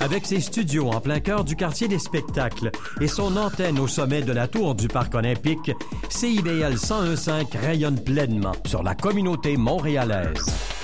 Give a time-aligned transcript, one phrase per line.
[0.00, 4.22] Avec ses studios en plein cœur du quartier des spectacles et son antenne au sommet
[4.22, 5.70] de la tour du Parc olympique,
[6.08, 10.77] CIBL 1015 rayonne pleinement sur la communauté montréalaise.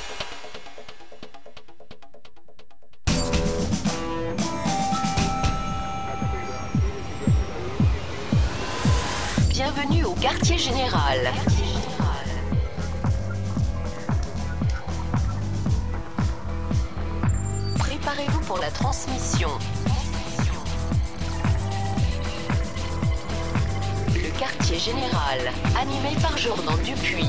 [26.21, 27.25] Par Jordan Dupuis.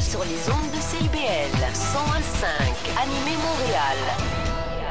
[0.00, 2.46] Sur les ondes de CIBL 101.5,
[3.00, 3.96] animé Montréal.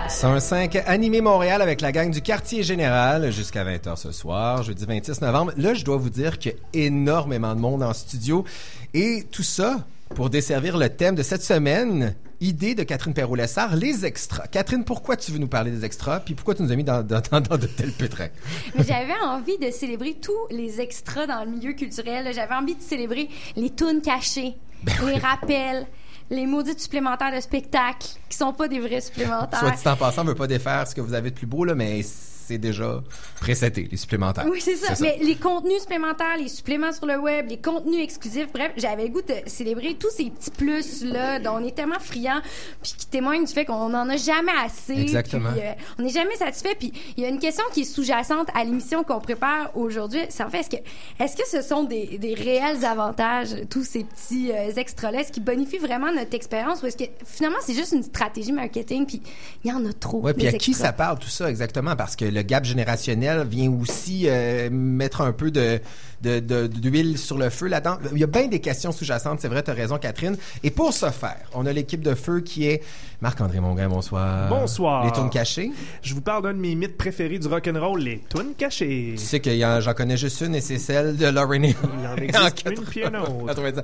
[0.07, 5.21] 105 Animé Montréal avec la gang du quartier général jusqu'à 20h ce soir, jeudi 26
[5.21, 5.53] novembre.
[5.57, 8.45] Là, je dois vous dire qu'il y a énormément de monde en studio
[8.93, 9.85] et tout ça
[10.15, 12.15] pour desservir le thème de cette semaine.
[12.41, 14.47] Idée de Catherine Perrault-Lessard, les extras.
[14.47, 17.03] Catherine, pourquoi tu veux nous parler des extras puis pourquoi tu nous as mis dans,
[17.03, 18.29] dans, dans, de tels pétrins?
[18.75, 22.33] Mais j'avais envie de célébrer tous les extras dans le milieu culturel.
[22.33, 24.55] J'avais envie de célébrer les tunes cachées,
[25.05, 25.85] les rappels,
[26.31, 29.59] les maudites supplémentaires de spectacle qui sont pas des vrais supplémentaires.
[29.59, 31.63] Soit dit en passant, on veut pas défaire ce que vous avez de plus beau,
[31.63, 32.01] là, mais
[32.51, 33.01] c'est déjà
[33.39, 34.45] précédé, les supplémentaires.
[34.49, 34.93] Oui, c'est ça.
[34.99, 39.09] Mais les contenus supplémentaires, les suppléments sur le web, les contenus exclusifs, bref, j'avais le
[39.09, 42.41] goût de célébrer tous ces petits plus-là dont on est tellement friand,
[42.81, 44.99] puis qui témoignent du fait qu'on n'en a jamais assez.
[44.99, 45.51] Exactement.
[45.51, 46.75] Puis, euh, on n'est jamais satisfait.
[46.77, 50.19] Puis il y a une question qui est sous-jacente à l'émission qu'on prépare aujourd'hui.
[50.29, 54.03] C'est en fait, est-ce que, est-ce que ce sont des, des réels avantages, tous ces
[54.03, 55.21] petits euh, extras-là?
[55.21, 59.05] Est-ce qui bonifient vraiment notre expérience ou est-ce que finalement c'est juste une stratégie marketing
[59.05, 59.21] puis
[59.63, 60.19] il y en a trop?
[60.19, 61.95] Ouais, puis à qui ça parle tout ça exactement?
[61.95, 65.79] Parce que le gap générationnel vient aussi euh, mettre un peu de
[66.21, 67.97] de- de- d'huile sur le feu là-dedans.
[68.11, 70.37] Il y a bien des questions sous-jacentes, c'est vrai, tu as raison, Catherine.
[70.63, 72.81] Et pour ce faire, on a l'équipe de feu qui est
[73.21, 74.49] Marc-André Mongrain, bonsoir.
[74.49, 75.05] Bonsoir.
[75.05, 75.71] Les tournes cachées.
[76.01, 79.13] Je vous parle d'un de mes mythes préférés du rock'n'roll, les tunes cachées.
[79.17, 81.75] Tu sais que y en- j'en connais juste une et c'est celle de Lauren Hill.
[82.01, 83.45] Il en existe une puis une autre.
[83.47, 83.81] 90.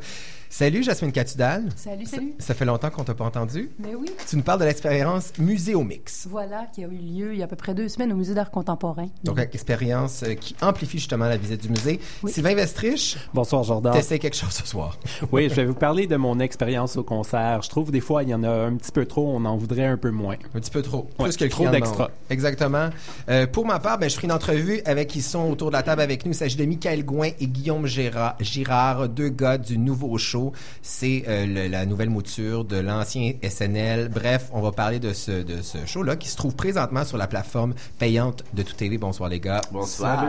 [0.50, 1.66] Salut, Jasmine Catudal.
[1.76, 2.34] Salut, salut.
[2.40, 3.70] Ça fait longtemps qu'on t'a pas entendu.
[3.80, 6.26] Mais oui, Tu nous parles de l'expérience Muséomix.
[6.30, 8.34] voilà, qui a eu lieu il y a à peu près deux semaines au Musée
[8.34, 9.08] d'art contemporain.
[9.26, 12.00] Donc, expérience euh, qui amplifie justement la visite du musée.
[12.28, 12.34] Oui.
[12.34, 13.94] Sylvain Vestrich, Bonsoir Jordan.
[13.94, 14.98] t'essaies quelque chose ce soir.
[15.32, 17.62] Oui, je vais vous parler de mon expérience au concert.
[17.64, 19.86] Je trouve des fois il y en a un petit peu trop, on en voudrait
[19.86, 20.36] un peu moins.
[20.56, 21.10] Un petit peu trop.
[21.20, 22.10] Ouais, plus que le trop d'extra.
[22.30, 22.90] Exactement.
[23.30, 25.84] Euh, pour ma part, ben, je ferai une entrevue avec qui sont autour de la
[25.84, 26.32] table avec nous.
[26.32, 30.52] Il s'agit de Michael Gouin et Guillaume Girard, Girard deux gars du nouveau show.
[30.82, 34.10] C'est euh, le- la nouvelle mouture de l'ancien SNL.
[34.10, 37.28] Bref, on va parler de ce, de ce show-là qui se trouve présentement sur la
[37.28, 38.98] plateforme payante de Tout TV.
[38.98, 39.62] Bonsoir les gars.
[39.72, 40.26] Bonsoir.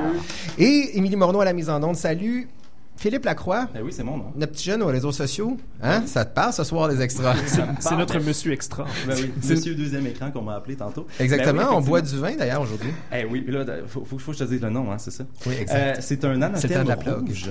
[0.58, 1.87] Et Émilie Morneau à la mise en onde.
[1.94, 2.48] Salut.
[2.96, 4.32] Philippe Lacroix, Ben oui, c'est mon nom.
[4.34, 5.56] notre petit jeune aux réseaux sociaux.
[5.80, 6.02] Hein?
[6.06, 7.32] Ça te parle ce soir, les extras?
[7.78, 8.86] C'est notre monsieur extra.
[9.06, 11.06] Ben oui, monsieur deuxième écran qu'on m'a appelé tantôt.
[11.20, 11.62] Exactement.
[11.62, 12.90] Ben oui, on boit du vin d'ailleurs aujourd'hui.
[13.16, 15.12] Eh oui, puis là, faut, faut, faut que je te dise le nom, hein, c'est
[15.12, 15.22] ça?
[15.46, 15.76] Oui, exact.
[15.76, 17.28] Euh, c'est un C'est le temps anathème de la plug.
[17.28, 17.50] rouge.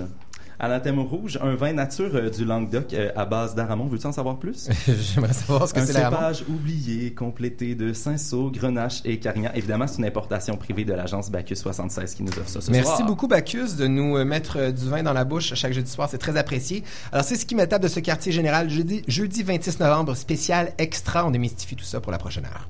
[0.59, 3.85] Anathème rouge, un vin nature euh, du Languedoc euh, à base d'aramon.
[3.85, 4.69] Veux-tu en savoir plus?
[4.87, 9.51] J'aimerais savoir ce que un c'est la cépage oublié, complété de Cinsault, Grenache et Carignan.
[9.53, 12.87] Évidemment, c'est une importation privée de l'agence Bacchus 76 qui nous offre ça ce Merci
[12.87, 13.05] soir.
[13.05, 16.09] beaucoup, Bacchus, de nous euh, mettre du vin dans la bouche chaque jeudi soir.
[16.09, 16.83] C'est très apprécié.
[17.11, 21.23] Alors, c'est ce qui m'étape de ce quartier général jeudi, jeudi 26 novembre, spécial extra.
[21.27, 22.67] On démystifie tout ça pour la prochaine heure.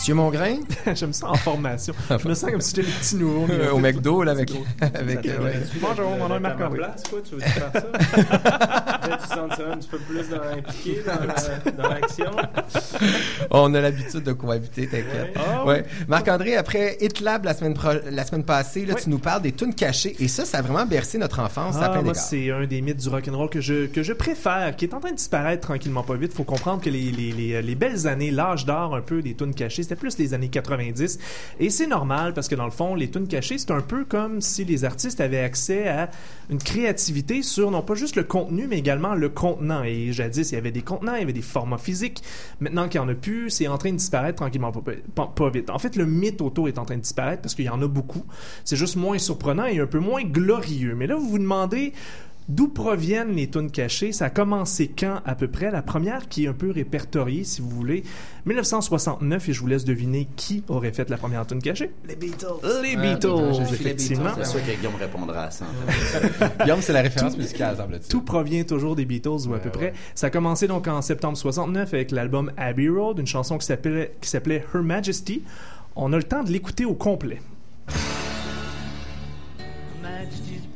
[0.00, 0.56] Monsieur Mongrain,
[0.94, 1.92] J'aime ça en formation.
[2.22, 3.46] Je me sens comme si j'étais le petit nouveau.
[3.52, 4.50] euh, au McDo, là, avec...
[4.82, 5.52] euh.
[5.78, 6.78] Bonjour, mon nom est Marc-André.
[6.78, 7.80] place, quoi, tu veux faire ça?
[7.82, 12.30] Peut-être tu sentirais un petit peu plus dans, impliqué dans la- dans l'action.
[13.50, 15.36] On a l'habitude de cohabiter, t'inquiète.
[15.36, 15.84] Ah Ouais.
[16.08, 19.02] Marc-André, après HitLab la semaine, pro- la semaine passée, là, Oui.
[19.04, 20.16] tu nous parles des tunes cachées.
[20.18, 22.96] Et ça, ça a vraiment bercé notre enfance à Ah, plein c'est un des mythes
[23.02, 26.14] du rock'n'roll que je, que je préfère, qui est en train de disparaître tranquillement pas
[26.14, 26.32] vite.
[26.32, 29.52] Faut comprendre que les, les, les, les belles années, l'âge d'or un peu des tunes
[29.54, 31.18] cachées, c'était plus les années 90.
[31.58, 34.40] Et c'est normal parce que dans le fond, les tunes cachées, c'est un peu comme
[34.40, 36.10] si les artistes avaient accès à
[36.48, 39.82] une créativité sur non pas juste le contenu, mais également le contenant.
[39.82, 42.22] Et jadis, il y avait des contenants, il y avait des formats physiques.
[42.60, 45.50] Maintenant qu'il n'y en a plus, c'est en train de disparaître tranquillement pas, pas, pas
[45.50, 45.70] vite.
[45.70, 47.88] En fait, le mythe autour est en train de disparaître parce qu'il y en a
[47.88, 48.24] beaucoup.
[48.64, 50.94] C'est juste moins surprenant et un peu moins glorieux.
[50.94, 51.94] Mais là, vous vous demandez
[52.48, 54.12] d'où proviennent les tunes cachées?
[54.12, 55.70] Ça a commencé quand à peu près?
[55.70, 58.02] La première qui est un peu répertoriée, si vous voulez,
[58.46, 61.90] 1969, et je vous laisse deviner qui aurait fait la première tune cachée.
[62.08, 62.46] Les Beatles.
[62.82, 63.28] Les Ouais, Beatles,
[63.60, 64.30] les effectivement.
[64.36, 65.64] C'est sûr que Guillaume répondra à ça.
[66.62, 68.08] Guillaume, c'est la référence musicale, semble-t-il.
[68.08, 69.90] Tout provient toujours des Beatles, ou à Ouais, peu ouais.
[69.90, 69.92] près.
[70.14, 74.14] Ça a commencé donc en septembre 69 avec l'album Abbey Road, une chanson qui s'appelait,
[74.20, 75.42] qui s'appelait Her Majesty.
[75.96, 77.40] On a le temps de l'écouter au complet.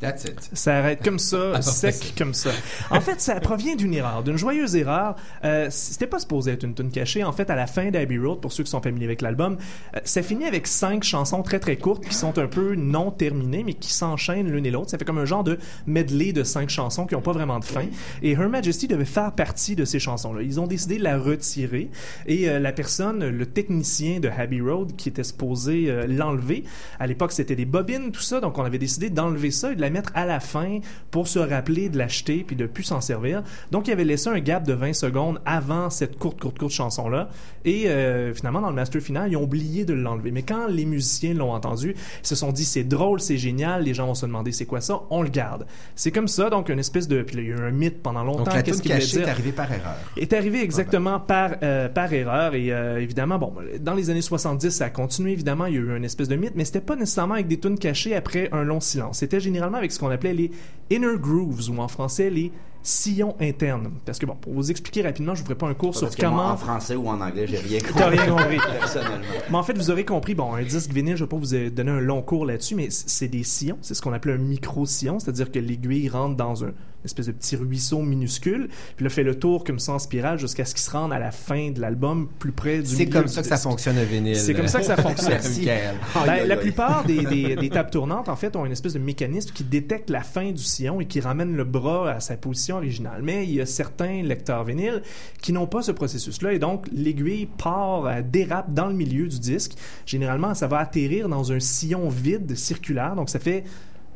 [0.00, 0.50] That's it.
[0.52, 2.50] Ça arrête comme ça, Ah, sec comme ça.
[2.90, 5.16] En fait, ça provient d'une erreur, d'une joyeuse erreur.
[5.44, 7.24] Euh, C'était pas supposé être une tune cachée.
[7.24, 9.56] En fait, à la fin d'Abbey Road, pour ceux qui sont familiers avec l'album,
[9.94, 13.64] euh, ça finit avec cinq chansons très très courtes qui sont un peu non terminées,
[13.64, 14.90] mais qui s'enchaînent l'une et l'autre.
[14.90, 17.64] Ça fait comme un genre de medley de cinq chansons qui ont pas vraiment de
[17.64, 17.86] fin.
[18.22, 20.42] Et Her Majesty devait faire partie de ces chansons-là.
[20.42, 21.90] Ils ont décidé de la retirer.
[22.26, 26.64] Et euh, la personne, le technicien de Abbey Road, qui était supposé euh, l'enlever,
[27.00, 29.80] à l'époque c'était des bobines, tout ça, donc on avait décidé d'enlever ça et de
[29.80, 30.78] la mettre à la fin
[31.10, 33.42] pour se rappeler de l'acheter puis de plus s'en servir.
[33.70, 37.30] Donc il avait laissé un gap de 20 secondes avant cette courte, courte, courte chanson-là.
[37.64, 40.30] Et euh, finalement, dans le master final, ils ont oublié de l'enlever.
[40.30, 43.94] Mais quand les musiciens l'ont entendu, ils se sont dit c'est drôle, c'est génial, les
[43.94, 45.66] gens vont se demander c'est quoi ça, on le garde.
[45.94, 47.22] C'est comme ça, donc une espèce de...
[47.22, 48.44] Puis là, il y a eu un mythe pendant longtemps.
[48.44, 49.96] Donc la Qu'est-ce qu'il cachée est arrivée par erreur.
[50.16, 54.70] est arrivé exactement par, euh, par erreur et euh, évidemment bon dans les années 70
[54.70, 56.96] ça a continué évidemment il y a eu une espèce de mythe mais c'était pas
[56.96, 60.34] nécessairement avec des tunes cachées après un long silence c'était généralement avec ce qu'on appelait
[60.34, 60.50] les
[60.90, 62.52] inner grooves ou en français les
[62.82, 65.96] sillons internes parce que bon pour vous expliquer rapidement je vous ferai pas un cours
[65.96, 68.04] sur que moi, comment en français ou en anglais, j'ai rien compris.
[68.04, 68.58] Rien compris.
[68.78, 69.24] Personnellement.
[69.50, 71.70] mais en fait, vous aurez compris, bon, un disque vinyle, je vais pas vous euh,
[71.70, 73.78] donner un long cours là-dessus, mais c'est des sillons.
[73.82, 76.72] C'est ce qu'on appelle un micro-sillon, c'est-à-dire que l'aiguille rentre dans un
[77.06, 80.64] espèce de petit ruisseau minuscule, puis là, fait le tour comme ça en spirale jusqu'à
[80.64, 83.42] ce qu'il se rende à la fin de l'album, plus près du C'est comme ça
[83.42, 84.36] que ça fonctionne le vinyle.
[84.36, 85.40] C'est comme ça que ça fonctionne.
[86.26, 89.52] Ben, la plupart des, des, des tables tournantes, en fait, ont une espèce de mécanisme
[89.54, 93.20] qui détecte la fin du sillon et qui ramène le bras à sa position originale.
[93.22, 95.02] Mais il y a certains lecteurs vinyles
[95.40, 99.38] qui n'ont pas ce processus-là et donc l'aiguille part, euh, dérape dans le milieu du
[99.38, 99.72] disque.
[100.04, 103.64] Généralement, ça va atterrir dans un sillon vide circulaire, donc ça fait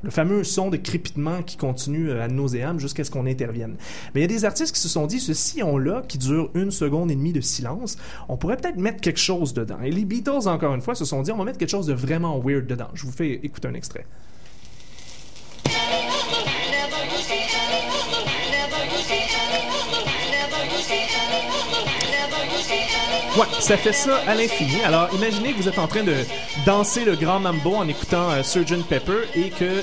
[0.02, 3.76] le fameux son de crépitement qui continue euh, à nauséam jusqu'à ce qu'on intervienne.
[4.14, 6.70] Mais il y a des artistes qui se sont dit, ce sillon-là, qui dure une
[6.70, 7.96] seconde et demie de silence,
[8.28, 9.78] on pourrait peut-être mettre quelque chose dedans.
[9.82, 11.94] Et les Beatles, encore une fois, se sont dit, on va mettre quelque chose de
[11.94, 12.88] vraiment weird dedans.
[12.94, 14.06] Je vous fais écouter un extrait.
[23.38, 24.82] Ouais, ça fait ça à l'infini.
[24.84, 26.14] Alors, imaginez que vous êtes en train de
[26.66, 29.82] danser le grand mambo en écoutant euh, Sgt Pepper et que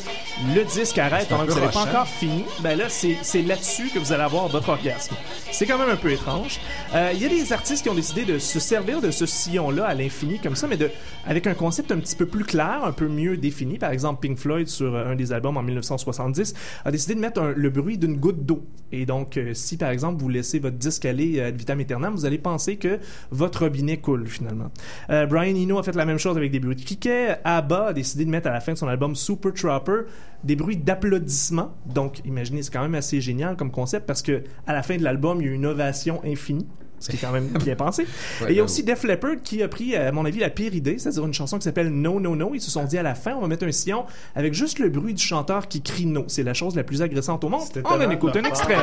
[0.53, 2.43] le disque arrête pendant que vous n'avez pas encore fini.
[2.59, 5.15] Ben là, c'est là-dessus que vous allez avoir votre orgasme.
[5.51, 6.59] C'est quand même un peu étrange.
[6.93, 9.85] Euh, Il y a des artistes qui ont décidé de se servir de ce sillon-là
[9.85, 10.89] à l'infini comme ça, mais de,
[11.25, 13.77] avec un concept un petit peu plus clair, un peu mieux défini.
[13.77, 16.53] Par exemple, Pink Floyd, sur euh, un des albums en 1970,
[16.83, 18.61] a décidé de mettre un- le bruit d'une goutte d'eau.
[18.91, 22.25] Et donc, euh, si par exemple vous laissez votre disque aller ad vitam aeternam, vous
[22.25, 22.99] allez penser que
[23.37, 24.71] votre robinet coule finalement.
[25.09, 27.37] Euh, Brian Eno a fait la même chose avec des bruits de criquet.
[27.43, 30.01] ABBA a décidé de mettre à la fin de son album Super Trooper
[30.43, 31.73] des bruits d'applaudissements.
[31.85, 35.03] Donc, imaginez, c'est quand même assez génial comme concept parce que à la fin de
[35.03, 36.67] l'album, il y a une ovation infinie.
[36.99, 38.07] Ce qui est quand même bien pensé.
[38.41, 40.49] Ouais, Et il y a aussi Def Leppard qui a pris, à mon avis, la
[40.49, 42.55] pire idée, c'est-à-dire une chanson qui s'appelle No No No.
[42.55, 44.05] Ils se sont dit à la fin, on va mettre un sillon
[44.35, 46.23] avec juste le bruit du chanteur qui crie No.
[46.27, 47.61] C'est la chose la plus agressante au monde.
[47.85, 48.77] On en écoute un extrait.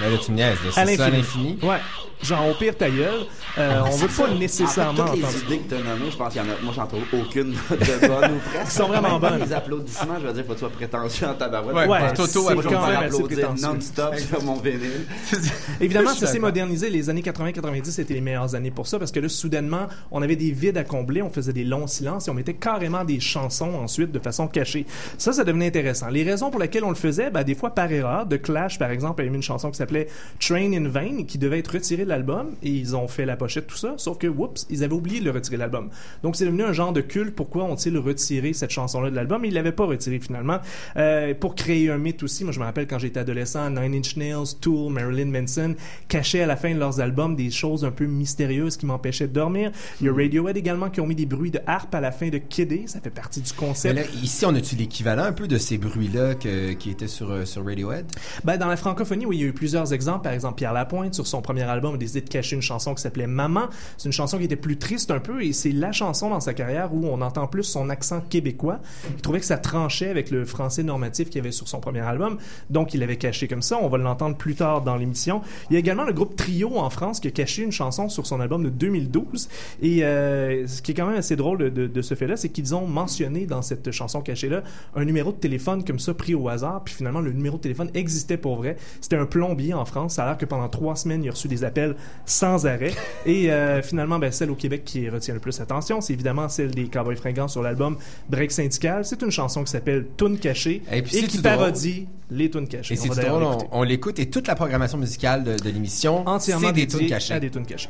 [0.00, 0.58] Mais là, tu me niaises.
[0.64, 0.70] là.
[0.82, 1.58] À C'est ça l'infini.
[1.62, 1.78] Ouais.
[2.22, 3.26] Genre, au pire ta gueule.
[3.58, 5.36] Euh, on veut pas nécessairement En fait, toutes entendre.
[5.48, 6.54] les idées que tu as nommées, je pense qu'il y en a.
[6.62, 8.64] Moi, j'en trouve aucune de bonne ou presque.
[8.66, 9.40] Qui sont vraiment bonnes.
[9.40, 11.76] Les applaudissements, je veux dire, faut que tu sois prétentieux en tabarouette.
[11.76, 15.06] Ouais, Ouais, Toto, vais quand me même applaudir non-stop sur mon vinyle.
[15.80, 16.90] Évidemment, ça s'est modernisé.
[16.90, 20.36] Les années 80-90, c'était les meilleures années pour ça parce que là, soudainement, on avait
[20.36, 23.74] des vides à combler, on faisait des longs silences et on mettait carrément des chansons
[23.74, 24.86] ensuite de façon cachée.
[25.18, 26.08] Ça, ça devenait intéressant.
[26.08, 28.28] Les raisons pour lesquelles on le faisait, ben, des fois par erreur.
[28.28, 30.08] The Clash, par exemple, avait mis une chanson qui s'appelait
[30.38, 33.66] Train in Vain qui devait être retirée de l'album et ils ont fait la pochette,
[33.66, 33.94] tout ça.
[33.96, 35.90] Sauf que, whoops, ils avaient oublié de le retirer de l'album.
[36.22, 37.34] Donc, c'est devenu un genre de culte.
[37.34, 39.44] Pourquoi ont-ils retiré cette chanson-là de l'album?
[39.44, 40.58] Ils l'avaient pas retiré finalement.
[40.96, 44.16] Euh, pour créer un mythe aussi, moi, je me rappelle quand j'étais adolescent, Nine Inch
[44.16, 45.74] Nails, Tool, Marilyn Manson
[46.08, 49.32] cachaient à la fin de leurs albums des choses un peu mystérieuses qui m'empêchaient de
[49.32, 49.70] dormir.
[50.00, 52.28] Il y a Radiohead également qui ont mis des bruits de harpe à la fin
[52.28, 52.86] de Kid A.
[52.86, 53.94] Ça fait partie du concept.
[53.94, 57.64] là, ici, on a-tu l'équivalent un peu de ces bruits-là qui étaient sur, euh, sur
[57.64, 58.06] Radiohead?
[58.44, 60.24] Ben, dans la francophonie, oui, il y a eu plusieurs exemples.
[60.24, 63.28] Par exemple, Pierre Lapointe, sur son premier album, décidé de cacher une chanson qui s'appelait
[63.28, 63.68] Maman.
[63.96, 66.52] C'est une chanson qui était plus triste un peu et c'est la chanson dans sa
[66.54, 68.80] carrière où on entend plus son accent québécois.
[69.08, 72.38] Il trouvait que ça tranchait avec le français normatif qu'il avait sur son premier album.
[72.70, 73.78] Donc, il l'avait caché comme ça.
[73.80, 75.42] On va l'entendre plus tard dans l'émission.
[75.70, 78.26] Il y a également le groupe Trio en France qui a caché une chanson sur
[78.26, 79.48] son album de 2012.
[79.82, 82.74] Et euh, ce qui est quand même assez drôle de, de- ce fait-là, c'est qu'ils
[82.74, 84.62] ont mentionné dans cette chanson cachée-là
[84.96, 86.82] un numéro de téléphone comme ça pris au hasard.
[86.84, 88.76] Puis finalement, le numéro de téléphone existait pour vrai.
[89.00, 90.14] C'était un plombier en France.
[90.14, 91.89] Ça a l'air que pendant trois semaines, il a reçu des appels
[92.24, 92.92] sans arrêt.
[93.26, 96.70] Et euh, finalement, ben, celle au Québec qui retient le plus l'attention, c'est évidemment celle
[96.70, 97.96] des Cowboys fringants sur l'album
[98.28, 99.04] Break Syndical.
[99.04, 101.56] C'est une chanson qui s'appelle Tune cachée Et et, puis, c'est qui tout drôle.
[101.56, 102.94] parodie les tunes cachées.
[102.94, 106.26] Et On c'est drôle, on, on l'écoute et toute la programmation musicale de, de l'émission,
[106.28, 107.34] entièrement c'est des tunes cachées.
[107.34, 107.88] à des tunes cachées.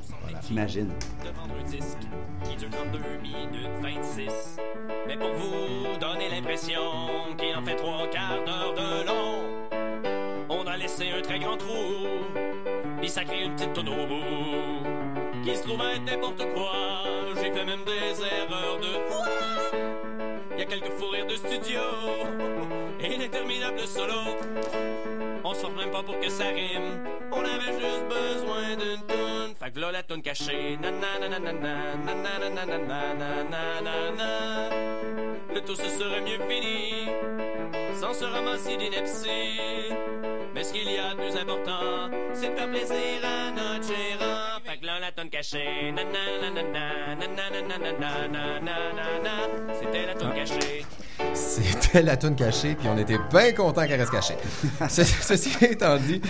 [0.51, 0.87] Imagine.
[1.25, 1.99] de vendre un disque
[2.45, 4.57] qui dure 32 minutes 26.
[5.07, 6.81] Mais pour vous donner l'impression
[7.39, 12.07] qu'il en fait trois quarts d'heure de long, on a laissé un très grand trou,
[13.19, 13.75] crée une petite
[14.07, 16.71] bout, qui se trouve être n'importe quoi.
[17.37, 18.87] J'ai fait même des erreurs de
[20.53, 21.81] Il y a quelques fous rires de studio
[23.03, 24.37] et l'interminable solo.
[25.45, 27.05] On se même pas pour que ça rime.
[27.33, 29.55] On avait juste besoin d'une toune.
[29.59, 30.79] Fait que là, la toune cachée.
[35.53, 37.07] Le tout, ce serait mieux fini.
[37.99, 39.59] Sans se ramasser d'ineptie.
[40.55, 44.61] Mais ce qu'il y a de plus important, c'est de faire plaisir à notre gérant.
[44.65, 45.95] Fait que là, la toune cachée.
[49.81, 50.85] C'était la toune cachée.
[51.35, 54.35] C'était la tune cachée, puis on était bien contents qu'elle reste cachée.
[54.89, 56.21] Ce- ceci étant dit,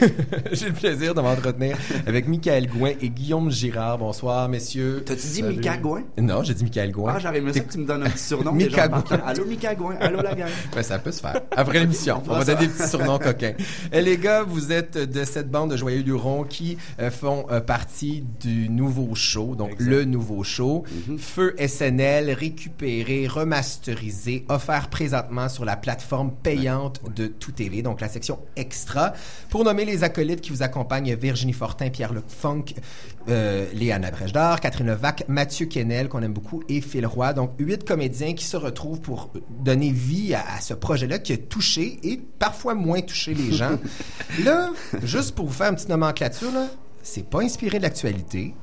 [0.52, 1.76] j'ai le plaisir de m'entretenir
[2.06, 3.98] avec Michael Gouin et Guillaume Girard.
[3.98, 5.02] Bonsoir, messieurs.
[5.04, 5.42] T'as-tu dit.
[5.42, 6.02] Mika Gouin?
[6.18, 7.12] Non, j'ai dit Michael Gouin.
[7.16, 8.52] Ah, j'aurais aimé ça que tu me donnes un petit surnom.
[8.52, 9.04] m'entendent.
[9.08, 9.20] Gouin.
[9.26, 9.96] Allô, Mika Gouin.
[10.00, 10.48] Allô, la gang.
[10.74, 11.40] Ben, ça peut se faire.
[11.56, 13.54] Après l'émission, on va donner des petits surnoms coquins.
[13.92, 17.60] Et les gars, vous êtes de cette bande de joyeux lurons qui euh, font euh,
[17.60, 20.84] partie du nouveau show, donc le nouveau show.
[21.08, 21.18] Mhm.
[21.18, 28.08] Feu SNL, récupéré, remasterisé, offert présentement sur la plateforme payante de Tout TV, donc la
[28.08, 29.12] section extra.
[29.50, 32.64] Pour nommer les acolytes qui vous accompagnent, Virginie Fortin, Pierre-Luc Funk,
[33.28, 37.32] euh, Léana Brèche-d'Or, Catherine Levac, Mathieu Kennel, qu'on aime beaucoup, et Phil Roy.
[37.32, 41.36] Donc, huit comédiens qui se retrouvent pour donner vie à, à ce projet-là qui a
[41.36, 43.78] touché et parfois moins touché les gens.
[44.44, 44.70] là,
[45.02, 46.50] juste pour vous faire une petite nomenclature,
[47.02, 48.54] c'est pas inspiré de l'actualité.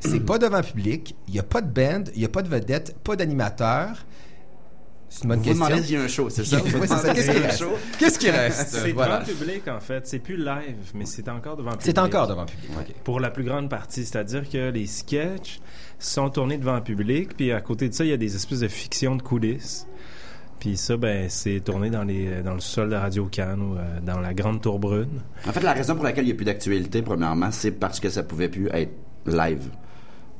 [0.00, 1.16] C'est pas devant public.
[1.28, 4.04] Il n'y a pas de band, il n'y a pas de vedette, pas d'animateur.
[5.10, 5.64] C'est une bonne Vous question.
[5.66, 6.58] demandez s'il y a un show, c'est ça?
[6.64, 7.14] Oui, c'est ça.
[7.14, 7.64] Qu'est-ce qui reste?
[7.98, 8.68] Qu'est-ce qui reste?
[8.68, 9.20] C'est Voilà.
[9.20, 10.06] devant public, en fait.
[10.06, 11.86] C'est plus live, mais c'est encore devant public.
[11.86, 12.70] C'est encore devant public.
[12.78, 12.94] ok.
[13.04, 14.04] Pour la plus grande partie.
[14.04, 15.60] C'est-à-dire que les sketchs
[15.98, 18.68] sont tournés devant public, puis à côté de ça, il y a des espèces de
[18.68, 19.86] fictions de coulisses.
[20.60, 24.00] Puis ça, ben, c'est tourné dans, les, dans le sol de Radio Cannes ou euh,
[24.02, 25.22] dans la Grande Tour Brune.
[25.46, 28.08] En fait, la raison pour laquelle il n'y a plus d'actualité, premièrement, c'est parce que
[28.10, 28.92] ça pouvait plus être
[29.24, 29.68] live.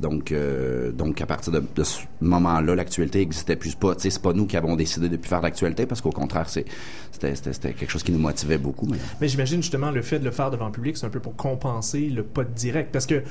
[0.00, 3.94] Donc, euh, donc à partir de, ce moment-là, l'actualité n'existait plus pas.
[3.98, 7.34] C'est pas nous qui avons décidé de plus faire d'actualité, parce qu'au contraire, c'était,
[7.74, 8.86] quelque chose qui nous motivait beaucoup.
[8.86, 9.28] Mais...
[9.28, 12.08] J'imagine justement le fait de le faire devant le public, c'est un peu pour compenser
[12.08, 12.90] le pas direct.
[12.92, 13.22] Parce que,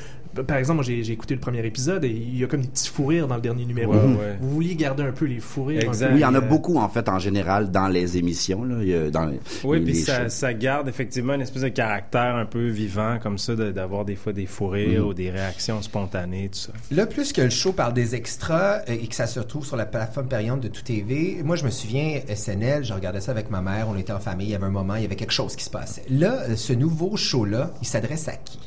[0.44, 2.90] par exemple, moi j'ai écouté le premier épisode et il y a comme des petits
[2.90, 3.94] fous rires dans le dernier numéro.
[3.94, 4.38] Ouais, ouais.
[4.42, 5.84] Vous vouliez garder un peu les fous rires.
[5.84, 6.10] Exact.
[6.12, 8.64] Oui, il y en a euh, beaucoup, en fait, en général, dans les émissions.
[8.64, 12.46] Là, dans les, Oui, les- puis les ça, garde effectivement une espèce de caractère un
[12.46, 15.08] peu vivant, comme ça, de- d'avoir des fois des fous rires Mhm.
[15.08, 16.72] ou des réactions spontanées, tout ça.
[16.92, 19.76] Là, plus que le show parle des extras euh, et que ça se retrouve sur
[19.78, 23.50] la plateforme payante de Tout TV, moi, je me souviens, SNL, je regardais ça avec
[23.50, 25.32] ma mère, on était en famille, il y avait un moment, il y avait quelque
[25.34, 26.04] chose qui se passait.
[26.10, 28.60] Là, euh, ce nouveau show-là, il s'adresse à qui?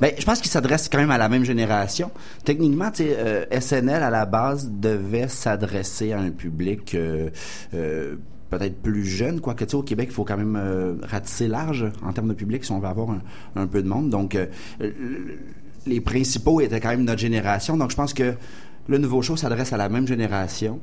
[0.00, 2.10] Ben, je pense qu'il s'adresse quand même à la même génération.
[2.44, 7.30] Techniquement, sais, euh, SNL à la base devait s'adresser à un public euh,
[7.74, 8.16] euh,
[8.50, 12.12] peut-être plus jeune, quoique tu sais, au Québec, il faut quand même ratisser large en
[12.12, 13.08] termes de public si on veut avoir
[13.56, 14.10] un, peu de monde.
[14.10, 14.34] Donc,
[14.80, 14.94] le-
[15.86, 17.76] les principaux étaient quand même notre génération.
[17.76, 18.34] Donc, je pense que
[18.88, 20.78] le nouveau show s'adresse à la même génération,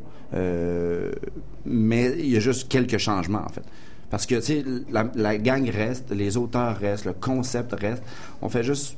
[1.66, 3.64] mais il y a juste quelques changements, en fait.
[4.12, 8.04] Parce que, tu sais, la, la gang reste, les auteurs restent, le concept reste.
[8.42, 8.98] On fait juste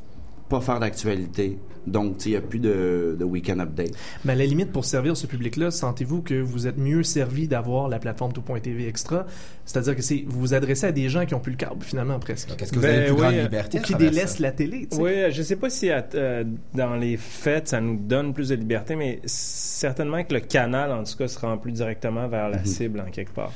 [0.50, 1.58] pas faire d'actualité.
[1.88, 3.91] Donc, tu sais, il n'y a plus de, de week-end update.
[4.25, 7.89] Mais à la limite, pour servir ce public-là, sentez-vous que vous êtes mieux servi d'avoir
[7.89, 9.25] la plateforme Tout.tv Extra?
[9.65, 12.20] C'est-à-dire que c'est vous vous adressez à des gens qui ont plus le câble, finalement,
[12.20, 12.50] presque.
[12.50, 14.43] Donc, est-ce que vous Ben avez plus oui, grande liberté Ou qui délaissent ça?
[14.43, 15.01] la télé, tu sais.
[15.03, 16.43] Oui, euh, je sais pas si à- euh,
[16.74, 21.03] dans les faits, ça nous donne plus de liberté, mais certainement que le canal, en
[21.03, 23.51] tout cas, se rend plus directement vers la cible, en quelque part.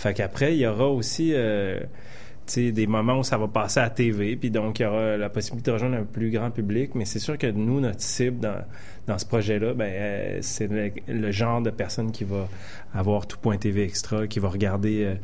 [0.00, 1.78] Fait qu'après, il y aura aussi euh,
[2.56, 5.70] des moments où ça va passer à TV, puis donc il y aura la possibilité
[5.70, 8.64] de rejoindre un plus grand public, mais c'est sûr que nous, notre cible dans,
[9.06, 12.48] dans ce projet-là, ben, euh, c'est le, le genre de personne qui va
[12.94, 15.14] avoir tout point TV extra, qui va regarder euh,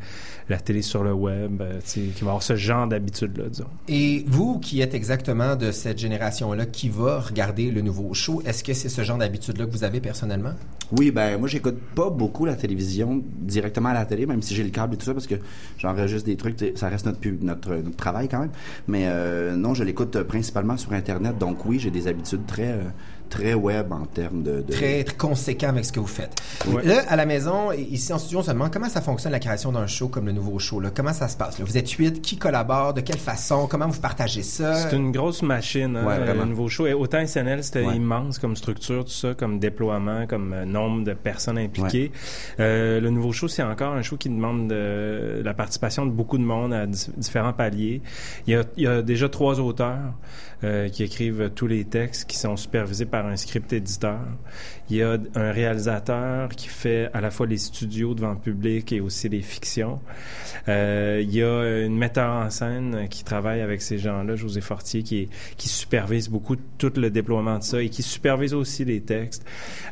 [0.49, 3.67] la télé sur le web, euh, qui va avoir ce genre d'habitude-là, disons.
[3.87, 8.63] Et vous, qui êtes exactement de cette génération-là, qui va regarder le nouveau show, est-ce
[8.63, 10.53] que c'est ce genre d'habitude-là que vous avez personnellement?
[10.97, 14.63] Oui, ben moi j'écoute pas beaucoup la télévision directement à la télé, même si j'ai
[14.63, 15.35] le câble et tout ça, parce que
[15.77, 18.51] j'enregistre des trucs, ça reste notre, pub- notre, notre travail quand même.
[18.87, 22.83] Mais euh, non, je l'écoute principalement sur Internet, donc oui, j'ai des habitudes très, euh,
[23.29, 26.33] très web en termes de, de- Très, très conséquent avec ce que vous faites.
[26.67, 26.83] Ouais.
[26.85, 29.71] Là, à la maison, ici en studio, on se demande comment ça fonctionne la création
[29.71, 30.79] d'un show comme le nouveau show.
[30.79, 30.89] Là.
[30.95, 31.59] Comment ça se passe?
[31.59, 31.65] Là?
[31.65, 34.75] Vous êtes huit, qui collabore, de quelle façon, comment vous partagez ça?
[34.75, 36.43] C'est une grosse machine, hein, Ouais, euh, vraiment.
[36.43, 36.87] le nouveau show.
[36.87, 37.95] Et autant SNL, c'était Ouais.
[37.95, 42.11] immense comme structure, tout ça, comme déploiement, comme euh, nombre de personnes impliquées.
[42.59, 46.37] Euh, le nouveau show, c'est encore un show qui demande de- la participation de beaucoup
[46.37, 48.01] de monde à di- différents paliers.
[48.47, 50.13] Il y a, il y a déjà trois auteurs
[50.63, 54.19] euh, qui écrivent tous les textes, qui sont supervisés par un script éditeur.
[54.89, 58.91] Il y a un réalisateur qui fait à la fois les studios devant le public
[58.93, 59.99] et aussi les fictions.
[60.69, 65.03] Euh, il y a une metteur en scène qui travaille avec ces gens-là, José Fortier,
[65.03, 69.01] qui, est- qui supervise beaucoup tout le déploiement de ça et qui supervise aussi les
[69.01, 69.45] textes.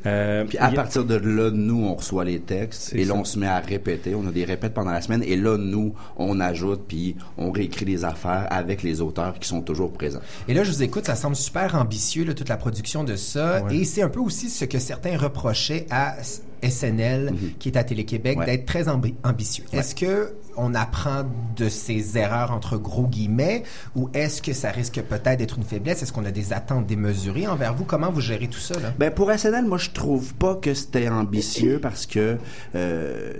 [0.06, 3.20] Euh, Puis à a- partir de là, nous, on reçoit les textes et là, ça.
[3.20, 4.16] on se met à répéter.
[4.16, 7.86] On a des répètes pendant la semaine et là, nous, on ajoute puis on réécrit
[7.86, 10.22] les affaires avec les auteurs qui sont toujours présents.
[10.48, 13.64] Et là, je vous écoute, ça semble super ambitieux, là, toute la production de ça.
[13.64, 13.78] Ouais.
[13.78, 16.16] Et c'est un peu aussi ce que certains reprochaient à
[16.62, 18.40] SNL, qui est à Télé-Québec, Mhm.
[18.40, 18.46] Ouais.
[18.46, 19.66] d'être très ambi- ambitieux.
[19.74, 19.80] Ouais.
[19.80, 21.26] Est-ce que on apprend
[21.58, 23.64] de ses erreurs entre gros guillemets
[23.96, 26.02] ou est-ce que ça risque peut-être d'être une faiblesse?
[26.02, 27.84] Est-ce qu'on a des attentes démesurées envers vous?
[27.84, 28.80] Comment vous gérez tout ça?
[28.80, 28.94] Là?
[28.98, 32.38] Ben pour SNL, moi je trouve pas que c'était ambitieux parce que
[32.74, 33.34] euh,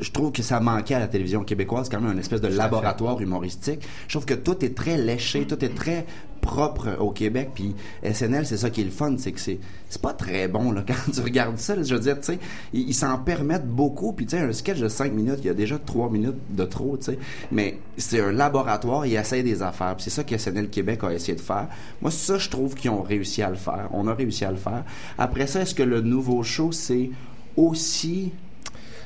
[0.00, 3.20] je trouve que ça manquait à la télévision québécoise quand même une espèce de laboratoire
[3.20, 3.86] humoristique.
[4.08, 6.06] Je trouve que tout est très léché, tout est très
[6.40, 10.00] propre au Québec puis SNL c'est ça qui est le fun c'est que c'est c'est
[10.00, 12.38] pas très bon là quand tu regardes ça là, je veux dire tu sais
[12.72, 15.50] ils ils s'en permettent beaucoup puis tu sais un sketch de 5 minutes il y
[15.50, 17.18] a déjà 3 minutes de trop tu sais.
[17.52, 21.12] Mais c'est un laboratoire ils essayent des affaires Puis c'est ça que SNL Québec a
[21.12, 21.68] essayé de faire.
[22.00, 23.88] Moi ça je trouve qu'ils ont réussi à le faire.
[23.92, 24.84] On a réussi à le faire.
[25.18, 27.10] Après ça est-ce que le nouveau show c'est
[27.56, 28.32] aussi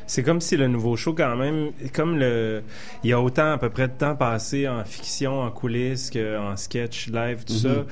[0.07, 2.63] C'est comme si le nouveau show, quand même, comme le,
[3.03, 6.57] il y a autant à peu près de temps passé en fiction, en coulisses, qu'en
[6.57, 7.59] sketch, live, tout Mhm.
[7.59, 7.85] ça.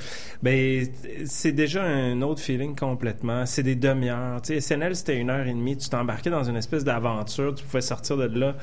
[0.43, 0.87] Ben,
[1.25, 3.47] c'est déjà un autre feeling complètement.
[3.47, 4.43] C'est des demi-heures.
[4.43, 5.77] Tu sais, SNL, c'était une heure et demie.
[5.77, 7.55] Tu t'embarquais dans une espèce d'aventure.
[7.55, 8.57] Tu pouvais sortir de là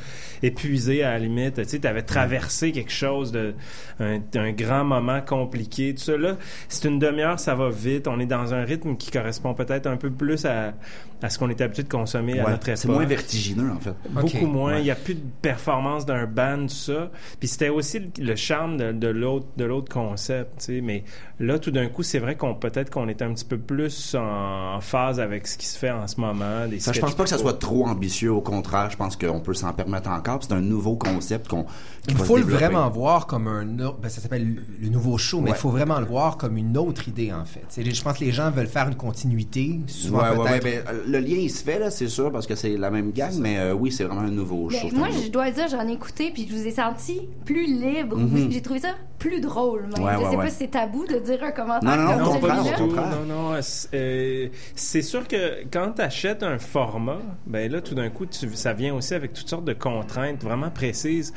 [0.43, 1.55] épuisé à la limite.
[1.55, 3.53] Tu sais, avais traversé quelque chose de,
[3.99, 5.93] un, un grand moment compliqué.
[5.95, 6.37] Tout ça, là,
[6.67, 8.07] c'est une demi-heure, ça va vite.
[8.07, 10.73] On est dans un rythme qui correspond peut-être un peu plus à,
[11.21, 12.77] à ce qu'on est habitué de consommer à notre époque.
[12.77, 13.38] c'est moins vertigineux
[13.71, 14.73] en fait Beaucoup moins.
[14.73, 14.79] Ouais.
[14.81, 17.11] Il n'y a plus de performance d'un band, tout ça.
[17.39, 20.59] Puis c'était aussi le, le charme de, de l'autre de l'autre concept.
[20.59, 20.81] tu sais.
[20.81, 21.03] Mais
[21.39, 24.75] là, tout d'un coup, c'est vrai qu'on peut-être qu'on est un petit peu plus en,
[24.75, 26.67] en phase avec ce qui se fait en ce moment.
[26.67, 28.31] Des Ça, je pense pas que ça soit trop ambitieux.
[28.31, 30.39] Au contraire, je pense qu'on peut s'en permettre encore.
[30.43, 31.65] C'est un nouveau concept qu'on.
[32.07, 35.49] Il faut le vraiment voir comme un autre, ben, ça s'appelle le- nouveau show, mais
[35.49, 35.57] il Ouais.
[35.59, 37.63] faut vraiment le voir comme une autre idée en fait.
[37.69, 41.03] C'est- je pense que les gens veulent faire une continuité, souvent Ouais, ouais, ben, euh,
[41.07, 43.73] le lien il se fait là, c'est sûr, parce que c'est la même mais euh,
[43.73, 44.87] oui, c'est vraiment un nouveau show.
[44.93, 48.17] moi, je dois dire, j'en ai écouté, puis je vous ai senti plus libre.
[48.17, 48.51] Mhm.
[48.51, 49.81] J'ai trouvé ça plus drôle.
[49.93, 50.03] même.
[50.05, 50.45] Ouais, je ouais, sais ouais.
[50.45, 52.39] pas si c'est tabou de dire un commentaire Non, non, non.
[52.39, 57.95] Non, non, euh, c'est euh, sûr que quand tu achètes un format, ben là, tout
[57.95, 61.33] d'un coup, tu- ça vient aussi avec toutes sortes de contraintes vraiment précises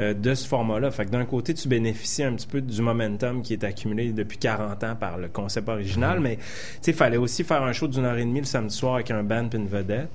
[0.00, 0.90] euh, de ce format-là.
[0.90, 4.36] Fait que d'un côté, tu bénéficies un petit peu du momentum qui est accumulé depuis
[4.38, 6.42] 40 ans par le concept original, mais tu
[6.82, 9.10] sais, il fallait aussi faire un show d'une heure et demie le samedi soir avec
[9.10, 10.10] un band puis une vedette.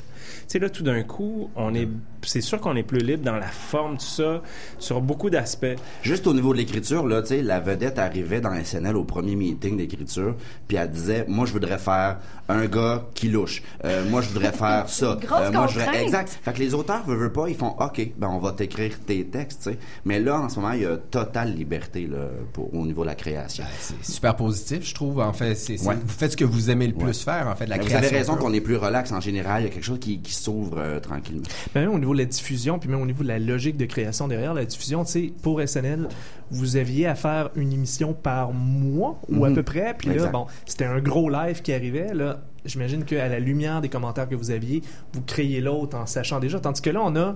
[0.48, 1.90] Sais, là, tout d'un coup, on est,
[2.22, 4.42] c'est sûr qu'on est plus libre dans la forme, tout ça,
[4.80, 5.76] sur beaucoup d'aspects.
[6.04, 9.76] Juste au niveau de l'écriture, là, tu la vedette arrivait dans SNL au premier meeting
[9.76, 10.36] d'écriture,
[10.68, 13.62] puis elle disait, moi, je voudrais faire un gars qui louche.
[13.86, 15.18] Euh, moi, je voudrais faire ça.
[15.22, 15.86] Grosse Euh, moi, je voudrais...
[15.86, 16.04] contrainte.
[16.04, 16.40] Exact.
[16.42, 19.26] Fait que les auteurs veulent, veulent pas, ils font, OK, ben, on va t'écrire tes
[19.26, 19.78] textes, tu sais.
[20.06, 22.18] Mais là, en ce moment, il y a totale liberté, là,
[22.54, 23.64] pour, au niveau de la création.
[23.80, 25.20] C'est super positif, je trouve.
[25.20, 25.96] En fait, c'est, c'est- Ouais.
[25.96, 27.14] vous faites ce que vous aimez le plus Ouais.
[27.14, 28.08] faire, en fait, la Mais Vous création.
[28.08, 29.62] avez raison qu'on est plus relax en général.
[29.64, 31.44] Il y a quelque chose qui, qui s'ouvre euh, tranquillement.
[31.74, 33.86] Ben, même au niveau de la diffusion, puis même au niveau de la logique de
[33.86, 36.08] création derrière la diffusion, tu sais, pour SNL,
[36.50, 39.56] vous aviez à faire une émission par mois ou à Mhm.
[39.56, 40.32] peu près, puis là, Exact.
[40.32, 44.36] bon, c'était un gros live qui arrivait, là, j'imagine qu'à la lumière des commentaires que
[44.36, 44.82] vous aviez,
[45.14, 47.36] vous créez l'autre en sachant déjà, tandis que là, on a,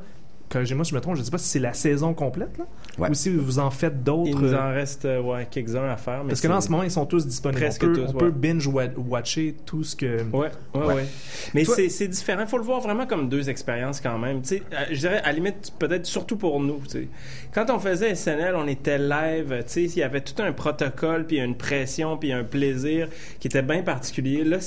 [0.51, 2.65] corrigez-moi si je me trompe, je ne sais pas si c'est la saison complète, là,
[2.99, 3.09] Ouais.
[3.09, 4.29] ou si vous en faites d'autres.
[4.29, 6.23] Il nous euh, en reste euh, ouais, quelques-uns à faire.
[6.23, 7.61] Mais parce que là, en ce moment, ils sont tous disponibles.
[7.61, 8.19] Presque on peut, tous, on ouais.
[8.19, 10.21] peut binge-watcher tout ce que...
[10.33, 11.05] Ouais, ouais.
[11.53, 12.41] Mais Toi- c'est, c'est différent.
[12.41, 14.41] Il faut le voir vraiment comme deux expériences quand même.
[14.41, 16.79] Tu sais, euh, je dirais, à la limite, peut-être surtout pour nous.
[16.83, 17.07] tu sais.
[17.53, 19.63] Quand on faisait SNL, on était live.
[19.67, 23.07] Tu sais, il y avait tout un protocole, puis une pression, puis un plaisir
[23.39, 24.43] qui était bien particulier.
[24.43, 24.57] Là,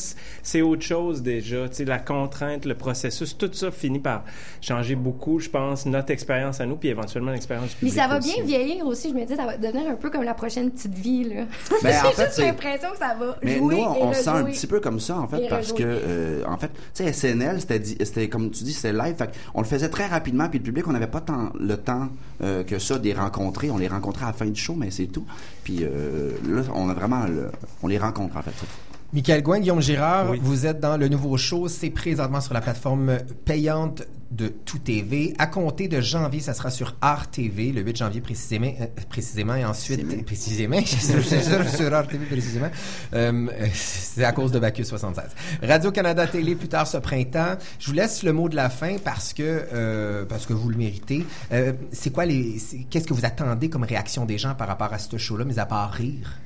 [0.42, 1.68] c'est autre chose déjà.
[1.68, 4.24] Tu sais, la contrainte, le processus, tout ça finit par
[4.60, 8.08] changer beaucoup, je pense, notre expérience à nous, puis éventuellement l'expérience du Mais public ça
[8.08, 8.34] va aussi.
[8.34, 9.10] bien vieillir aussi.
[9.10, 11.24] Je me dis, ça va devenir un peu comme la prochaine petite vie.
[11.24, 11.44] Là.
[11.82, 14.22] Ben, J'ai en fait, juste l'impression que ça va Mais jouer nous, et on, se
[14.22, 17.12] sent un petit peu comme ça, en fait, parce que, euh, en fait, tu sais,
[17.12, 19.14] SNL, c'était, comme tu dis, c'était live.
[19.16, 22.08] Fait on le faisait très rapidement, puis le public, on n'avait pas tant le temps
[22.42, 23.70] euh, que ça de les rencontrer.
[23.70, 25.24] On les rencontrait à la fin du show, mais c'est tout.
[25.64, 27.50] Puis euh, là, on a vraiment, le-
[27.82, 28.50] on les rencontre, en fait.
[28.50, 28.93] cette fois.
[29.14, 30.40] Michael Gouin, Guillaume Girard, Oui.
[30.42, 31.68] vous êtes dans le nouveau show.
[31.68, 35.34] C'est présentement sur la plateforme payante de Tout TV.
[35.38, 39.54] À compter de janvier, ça sera sur Art TV, le 8 janvier précisément, euh, précisément
[39.54, 42.70] et ensuite précisément, c'est sûr, sur Art TV précisément.
[43.12, 45.26] Euh, c'est à cause de Bacchus 76.
[45.62, 47.54] Radio Canada Télé plus tard ce printemps.
[47.78, 50.76] Je vous laisse le mot de la fin parce que euh, parce que vous le
[50.76, 51.24] méritez.
[51.52, 52.56] Euh, c'est quoi les
[52.90, 55.66] qu'est-ce que vous attendez comme réaction des gens par rapport à ce show-là, mis à
[55.66, 56.40] part rire?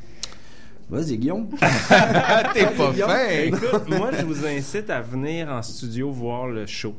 [0.91, 1.49] Vas-y, Guillaume.
[2.55, 3.29] T'es pas fin.
[3.45, 6.95] Écoute, moi, je vous incite à venir en studio voir le show.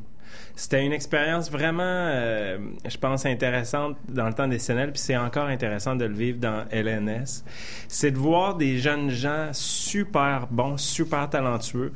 [0.56, 5.16] C'était une expérience vraiment, euh, je pense, intéressante dans le temps des SNL, puis c'est
[5.16, 7.46] encore intéressant de le vivre dans LNS.
[7.88, 11.94] C'est de voir des jeunes gens super bons, super talentueux,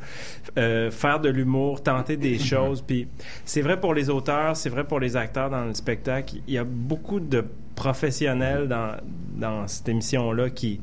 [0.57, 2.81] euh, faire de l'humour, tenter des choses.
[2.81, 3.07] Puis
[3.43, 6.37] c'est vrai pour les auteurs, c'est vrai pour les acteurs dans le spectacle.
[6.47, 7.43] Il y a beaucoup de
[7.75, 8.95] professionnels dans,
[9.35, 10.79] dans cette émission-là qui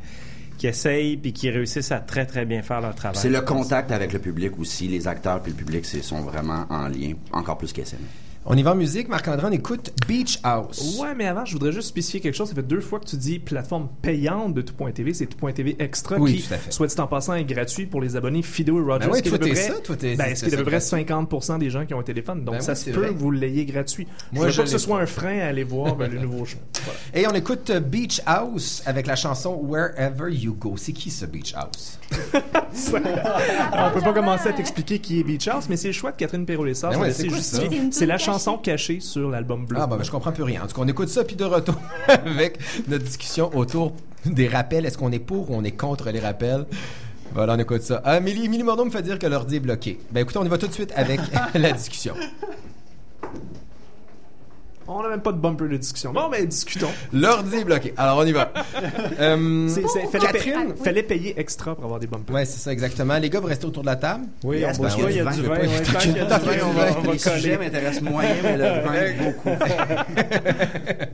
[0.60, 3.18] qui essayent puis qui réussissent à très très bien faire leur travail.
[3.18, 4.88] C'est le contact avec le public aussi.
[4.88, 7.96] Les acteurs puis le public sont vraiment en lien, encore plus qu'SN.
[8.46, 9.08] On y va en musique.
[9.08, 10.98] Marc-André, on écoute Beach House.
[10.98, 12.48] Ouais, mais avant, je voudrais juste spécifier quelque chose.
[12.48, 15.12] Ça fait deux fois que tu dis plateforme payante de tout.tv.
[15.12, 16.72] C'est tout.tv Extra Oui, qui, tout à fait.
[16.72, 19.08] soit dit en passant, est gratuit pour les abonnés Fido et Rogers.
[19.10, 20.64] Ben toi, à peu t'es ça, toi, t'es- ben, c'est- ce qui est c'est à
[20.64, 21.26] peu ça, près gratuit.
[21.36, 22.42] 50% des gens qui ont un téléphone.
[22.44, 23.08] Donc, Ben ça oui, se peut vrai.
[23.10, 24.08] que vous l'ayez gratuit.
[24.32, 26.18] Moi, je veux je pas que ce soit un frein à aller voir ben, le
[26.22, 26.58] nouveau show.
[26.84, 26.98] Voilà.
[27.14, 30.74] Et on écoute euh, Beach House avec la chanson Wherever You Go.
[30.78, 31.98] C'est qui ce Beach House?
[32.32, 36.16] on peut pas commencer à t'expliquer qui est Beach House, mais c'est le choix de
[36.16, 36.92] Catherine Perrault-Lessard.
[36.98, 37.22] Ben ça?
[37.22, 38.06] C'est ça?
[38.06, 39.78] la tune chanson cachée sur l'album bleu.
[39.80, 40.62] Ah, bah, ben, je comprends plus rien.
[40.62, 41.76] En tout cas, on écoute ça, puis de retour
[42.08, 43.92] avec notre discussion autour
[44.24, 44.86] des rappels.
[44.86, 46.66] Est-ce qu'on est pour ou on est contre les rappels?
[47.32, 48.02] Voilà, on écoute ça.
[48.04, 49.98] Ah, Millie Morneau me fait dire que l'ordi est bloqué.
[50.10, 51.20] Ben, écoutez, on y va tout de suite avec
[51.54, 52.14] la discussion.
[54.92, 56.12] On n'a même pas de bumper de discussion.
[56.12, 56.88] Bon, mais discutons.
[57.12, 57.94] L'ordi est bloqué.
[57.96, 58.52] Alors, on y va.
[59.20, 60.54] Euh, C'est- c'est- fallait, Catherine?
[60.72, 62.34] payer, fallait payer extra pour avoir des bumpers.
[62.34, 63.18] Ouais, c'est ça, exactement.
[63.18, 64.24] Les gars, vous restez autour de la table?
[64.44, 65.48] Oui, Yes, on qu'il il y a du vin.
[65.54, 65.60] vin.
[65.60, 68.56] ouais, Tant qu'il y a du vin, on va, va Les sujets m'intéressent moyen, mais
[68.56, 68.64] le
[69.18, 69.50] vin beaucoup.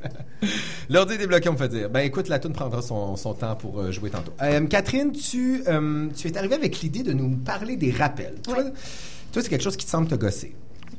[0.89, 1.91] L'ordi est débloqué, on me fait dire.
[1.91, 4.33] Ben écoute, la tune prendra son, son temps pour euh, jouer tantôt.
[4.43, 8.37] Euh, Catherine, tu, euh, tu es arrivée avec l'idée de nous parler des rappels.
[8.43, 8.57] Toi,
[9.33, 10.55] toi c'est quelque chose qui te semble te gosser.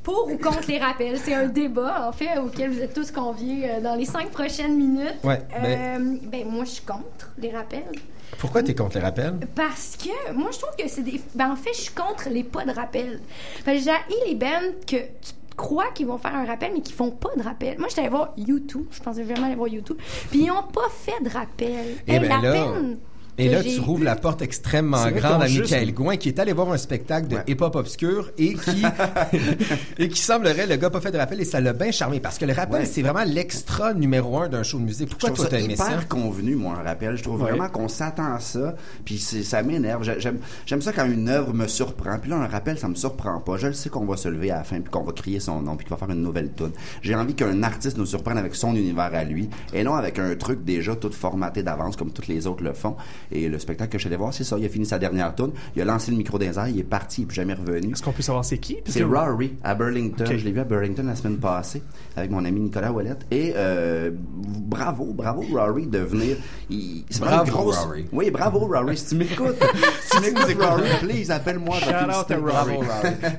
[0.07, 1.17] Pour ou contre les rappels?
[1.17, 4.77] C'est un débat, en fait, auquel vous êtes tous conviés euh, dans les cinq prochaines
[4.77, 5.17] minutes.
[5.23, 7.91] Ouais, Euh, ben, moi, je suis contre les rappels.
[8.39, 9.33] Pourquoi tu es contre les rappels?
[9.53, 11.19] Parce que moi, je trouve que c'est des.
[11.35, 13.19] Ben, en fait, je suis contre les pas de rappel.
[13.65, 13.91] J'ai
[14.27, 14.47] les bands
[14.85, 17.77] que tu crois qu'ils vont faire un rappel, mais qui font pas de rappel.
[17.77, 18.85] Moi, j'étais allée voir YouTube.
[18.91, 19.97] Je pensais vraiment aller voir YouTube.
[20.31, 21.95] Puis ils ont pas fait de rappel.
[22.07, 22.97] Eh Hey, ben la là- peine
[23.39, 26.53] Et là, tu rouvres la porte extrêmement grande à juste- Michael Gouin, qui est allé
[26.53, 27.43] voir un spectacle de Ouais.
[27.47, 28.83] hip-hop obscur et qui,
[29.99, 32.37] et qui semblerait, le gars pas fait de rappel et ça l'a bien charmé parce
[32.37, 32.85] que le rappel, Ouais.
[32.85, 35.09] c'est vraiment l'extra numéro un d'un show de musique.
[35.09, 36.05] Pourquoi toi ça t'as aimé hyper ça?
[36.09, 37.15] convenu, moi, un rappel.
[37.15, 37.51] Je trouve Ouais.
[37.51, 40.03] vraiment qu'on s'attend à ça, puis ça m'énerve.
[40.03, 42.17] J'ai- J'aime j'aime ça quand une œuvre me surprend.
[42.19, 43.57] Puis là, un rappel, ça me surprend pas.
[43.57, 45.61] Je le sais qu'on va se lever à la fin, puis qu'on va crier son
[45.61, 46.71] nom, puis qu'il va faire une nouvelle tune.
[47.01, 50.35] J'ai envie qu'un artiste nous surprenne avec son univers à lui, et non avec un
[50.35, 52.95] truc déjà tout formaté d'avance, comme tous les autres le font.
[53.31, 54.57] Et le spectacle que je suis allé voir, c'est ça.
[54.57, 56.83] Il a fini sa dernière tune, il a lancé le micro des airs, il est
[56.83, 57.91] parti, il est plus jamais revenu.
[57.91, 58.77] Est-ce qu'on peut savoir c'est qui?
[58.85, 60.25] C'est que- Rory à Burlington.
[60.27, 61.81] Je l'ai vu à Burlington la semaine passée
[62.15, 63.25] avec mon ami Nicolas Ouellette.
[63.31, 66.37] Et euh, bravo, bravo Rory de venir.
[66.69, 67.77] Il- C'est vraiment Bravo, une grosse.
[67.77, 68.05] Rory.
[68.11, 68.97] Oui, bravo Rory.
[68.97, 69.55] Si tu m'écoutes,
[70.03, 71.77] si tu m'écoutes Rory, please appelle-moi.
[71.79, 72.77] Shout out Rory.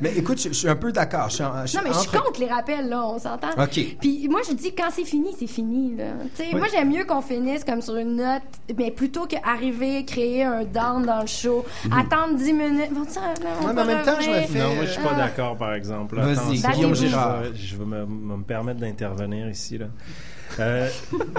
[0.01, 1.29] Mais écoute, je, je suis un peu d'accord.
[1.41, 3.49] Non, mais je suis contre les rappels, là, on s'entend.
[3.59, 3.97] OK.
[4.01, 6.05] Puis moi, je dis, quand c'est fini, c'est fini, là.
[6.37, 6.59] Tu sais, Oui.
[6.59, 8.43] moi, j'aime mieux qu'on finisse comme sur une note,
[8.77, 12.93] mais plutôt qu'arriver, créer un down dans le show, attendre 10 minutes.
[12.93, 13.01] Bon.
[13.03, 14.49] Ouais, mais en même temps, je me revenir?
[14.49, 15.19] fais- Non, moi, je suis pas Ah.
[15.19, 16.17] d'accord, par exemple.
[16.21, 17.43] Vas-y, Guillaume je vais- Girard.
[17.55, 19.79] Je vais me, me- me permettre d'intervenir ici.
[19.79, 19.87] Là.
[20.61, 20.89] Euh,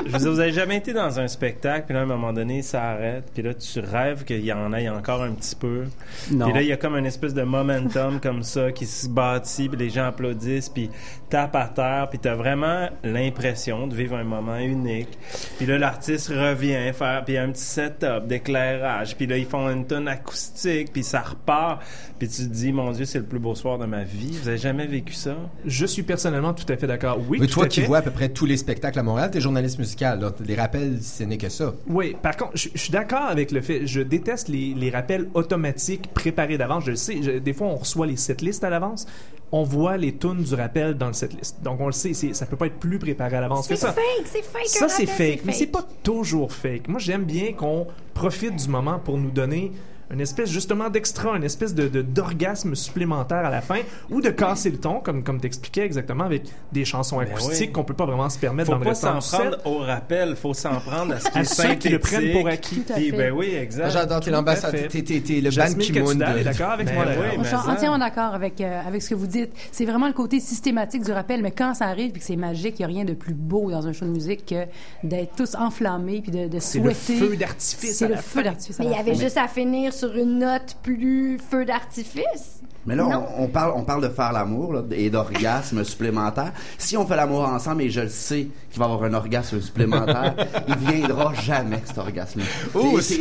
[0.05, 2.33] je veux dire, vous avez jamais été dans un spectacle, puis là, à un moment
[2.33, 5.85] donné, ça arrête, puis là, tu rêves qu'il y en ait encore un petit peu.
[6.31, 6.45] Non.
[6.45, 9.69] Puis là, il y a comme une espèce de momentum comme ça qui se bâtit,
[9.69, 10.89] puis les gens applaudissent, puis
[11.29, 15.17] tapent à terre, puis t'as vraiment l'impression de vivre un moment unique.
[15.57, 19.37] Puis là, l'artiste revient faire, puis il y a un petit setup d'éclairage, puis là,
[19.37, 21.81] ils font une tonne acoustique, puis ça repart,
[22.19, 24.38] puis tu te dis, mon Dieu, c'est le plus beau soir de ma vie.
[24.41, 25.36] Vous avez jamais vécu ça?
[25.65, 27.17] Je suis personnellement tout à fait d'accord.
[27.27, 27.88] Oui, Mais tout toi à qui fait.
[27.88, 30.19] vois à peu près tous les spectacles à Montréal, t'es journaliste musical.
[30.19, 30.32] là.
[30.45, 31.73] Les rappels, ce n'est que ça.
[31.88, 33.88] Oui, par contre, je, je suis d'accord avec le fait.
[33.88, 36.84] Je déteste les, les rappels automatiques préparés d'avance.
[36.86, 37.23] Je le sais.
[37.23, 39.08] je- des fois, on reçoit les setlists à l'avance.
[39.51, 41.63] On voit les tunes du rappel dans le setlist.
[41.63, 42.13] Donc, on le sait.
[42.13, 43.93] c'est- Ça peut pas être plus préparé à l'avance que C'est ça.
[43.93, 44.67] fake, c'est fake.
[44.67, 45.41] Ça, c'est fake.
[45.45, 46.88] Mais c'est pas toujours fake.
[46.88, 49.71] Moi, j'aime bien qu'on profite du moment pour nous donner
[50.11, 54.29] une espèce justement d'extra, une espèce de de- d'orgasme supplémentaire à la fin, ou de
[54.29, 57.71] casser le ton, comme comme t'expliquais exactement avec des chansons acoustiques oui.
[57.73, 60.53] qu'on peut pas vraiment se permettre Faut dans le pas s'en prendre au rappel, faut
[60.53, 62.81] s'en prendre à ce qui À est ceux qui le prennent pour acquis.
[62.81, 63.17] Tout à Puis, fait.
[63.17, 63.91] ben oui, exact.
[63.91, 66.43] J'adore, t'es l'ambassadeur, t'es, t'es, t'es le ban Jasmine Ki-moon Katudal est de...
[66.45, 69.27] d'accord avec Ben moi oui, je suis entièrement d'accord avec, euh, avec ce que vous
[69.27, 69.51] dites.
[69.71, 72.75] C'est vraiment le côté systématique du rappel, mais quand ça arrive puis que c'est magique,
[72.79, 74.65] il n'y a rien de plus beau dans un show de musique que
[75.03, 77.19] d'être tous enflammés puis de, de C'est le souhaiter.
[77.19, 78.79] feu d'artifice C'est le feu d'artifice.
[78.79, 82.58] Mais il y avait juste à finir sur une note plus feu d'artifice.
[82.85, 86.53] Mais là, on, on parle, on parle de faire l'amour et d'orgasme supplémentaire.
[86.77, 90.35] Si on fait l'amour ensemble et je le sais qu'il va avoir un orgasme supplémentaire,
[90.67, 92.41] il viendra jamais cet orgasme.
[92.73, 93.19] Oh, C'est-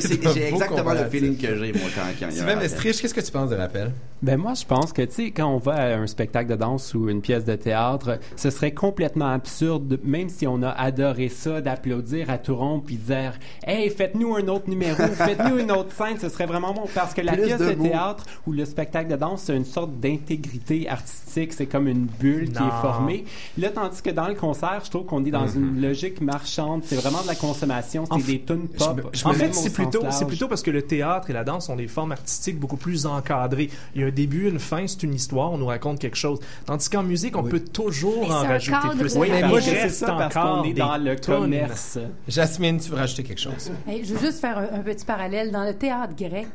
[0.48, 2.56] exactement le feeling que j'ai moi quand, quand il y a un Sylvain.
[2.56, 3.92] Mestriche, qu'est-ce que tu penses de l'appel?
[4.22, 6.94] Ben moi, je pense que, tu sais, quand on va à un spectacle de danse
[6.94, 11.60] ou une pièce de théâtre, ce serait complètement absurde, même si on a adoré ça,
[11.60, 13.34] d'applaudir à tout rond puis dire
[13.66, 17.20] «Hey, faites-nous un autre numéro, faites-nous une autre scène, ce serait vraiment bon.» Parce que
[17.20, 21.52] la Plus pièce de théâtre ou le spectacle de danse, c'est une sorte d'intégrité artistique,
[21.54, 22.68] c'est comme une bulle qui Non.
[22.68, 23.24] est formée.
[23.56, 26.96] Là, tandis que dans le concert, je trouve qu'on est dans une logique marchande, c'est
[26.96, 28.96] vraiment de la consommation, c'est En des tunes pop.
[28.96, 31.66] me- je En fait, c'est plutôt, c'est plutôt parce que le théâtre et la danse
[31.66, 33.70] sont des formes artistiques beaucoup plus encadrées.
[33.94, 36.38] Il y a un début, une fin, c'est une histoire, on nous raconte quelque chose.
[36.66, 39.16] Tandis qu'en musique, on peut toujours Mais en rajouter cadre plus.
[39.16, 41.40] Oui, Mais moi, je reste ça parce encore qu'on est dans le tonnes.
[41.42, 41.98] commerce.
[42.28, 43.70] Jasmine, tu veux rajouter quelque chose?
[43.86, 46.48] Hey, je veux juste faire un, un petit parallèle dans le théâtre grec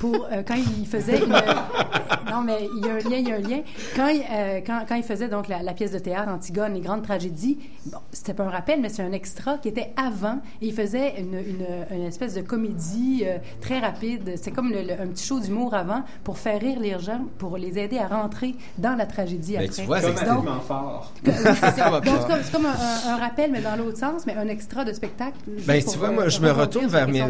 [0.00, 1.32] pour euh, quand il faisait une
[2.32, 3.60] non mais il y a un lien il y a un lien
[3.96, 6.80] quand il, euh, quand, quand il faisait donc la, la pièce de théâtre Antigone les
[6.80, 10.66] grandes tragédies bon c'était pas un rappel mais c'est un extra qui était avant et
[10.66, 11.66] il faisait une, une,
[11.98, 15.74] une espèce de comédie euh, très rapide c'est comme le- le- un petit show d'humour
[15.74, 19.64] avant pour faire rire les gens pour les aider à rentrer dans la tragédie Ben,
[19.64, 21.12] après tu vois, c'est donc, fort.
[21.24, 21.36] que- oui,
[21.74, 24.92] c'est Donc, comme, un, un- un rappel, mais dans l'autre sens, mais un extra de
[24.92, 25.36] spectacle.
[25.66, 27.20] Ben, tu vois, euh, moi, je me retourne vers, mes,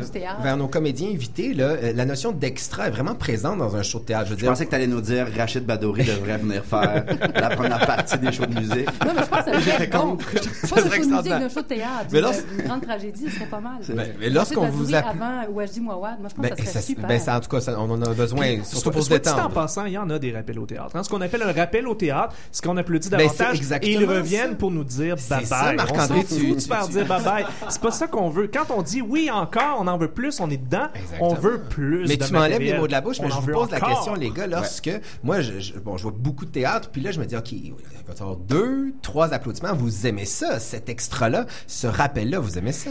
[0.57, 1.55] nos comédiens invités.
[1.55, 1.65] Là.
[1.65, 4.27] Euh, La notion d'extra est vraiment présente dans un show de théâtre.
[4.27, 7.05] Je veux Je dire, pensais que tu allais nous dire Rachid Badouri devrait venir faire
[7.35, 8.87] la première partie des shows de musique.
[9.05, 9.99] Non, mais je pense que J'étais bon.
[10.17, 10.27] contre.
[10.33, 12.07] Ça un serait show de musique, d'un show de théâtre.
[12.11, 13.73] Mais une, lors- une grande tragédie, ce serait pas mal.
[13.89, 16.73] Ben, mais lorsqu'on vous appelle- avant Wajdi Mouawad, moi, je pense ben, que ça serait
[16.81, 17.09] ça- super.
[17.09, 19.19] ben, ça, en tout cas, ça- on en a besoin, surtout pour se dit en
[19.19, 19.51] détendre.
[19.51, 20.91] passant, il y en a des rappels au théâtre.
[20.95, 21.03] hein.
[21.03, 24.51] Ce qu'on appelle un rappel au théâtre, c'est qu'on applaudit Ben, davantage et ils reviennent
[24.51, 24.57] ça.
[24.57, 25.73] pour nous dire C'est bye ça.
[25.73, 27.45] Marc-André, tu- tu- tu- dire bye bye.
[27.69, 28.49] C'est pas ça qu'on veut.
[28.53, 30.89] Quand on dit oui encore, on en veut plus, on est dedans,
[31.21, 33.71] on veut plus Mais tu m'enlèves les mots de la bouche, mais je vous pose
[33.71, 34.82] la question, les gars, lorsque
[35.23, 37.53] moi, je, je- bon, je vois beaucoup de théâtre, puis là, je me dis, OK,
[37.53, 42.59] il va y avoir deux, trois applaudissements, vous aimez ça, cet extra-là, ce rappel-là, vous
[42.59, 42.91] aimez ça?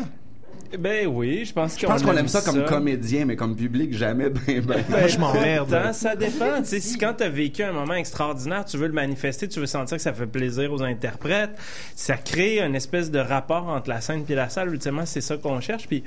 [0.80, 4.30] Ben oui, je pense Je pense qu'on aime ça comme comédien, mais comme public, jamais.
[4.30, 4.84] Ben, ben.
[4.88, 5.92] Moi, je m'emmerde.
[5.92, 6.62] Ça dépend.
[6.64, 9.66] Tu si quand tu as vécu un moment extraordinaire, tu veux le manifester, tu veux
[9.66, 11.52] sentir que ça fait plaisir aux interprètes,
[11.94, 14.74] ça crée une espèce de rapport entre la scène et la salle.
[14.74, 15.88] Ultimement, c'est ça qu'on cherche.
[15.90, 16.06] Puis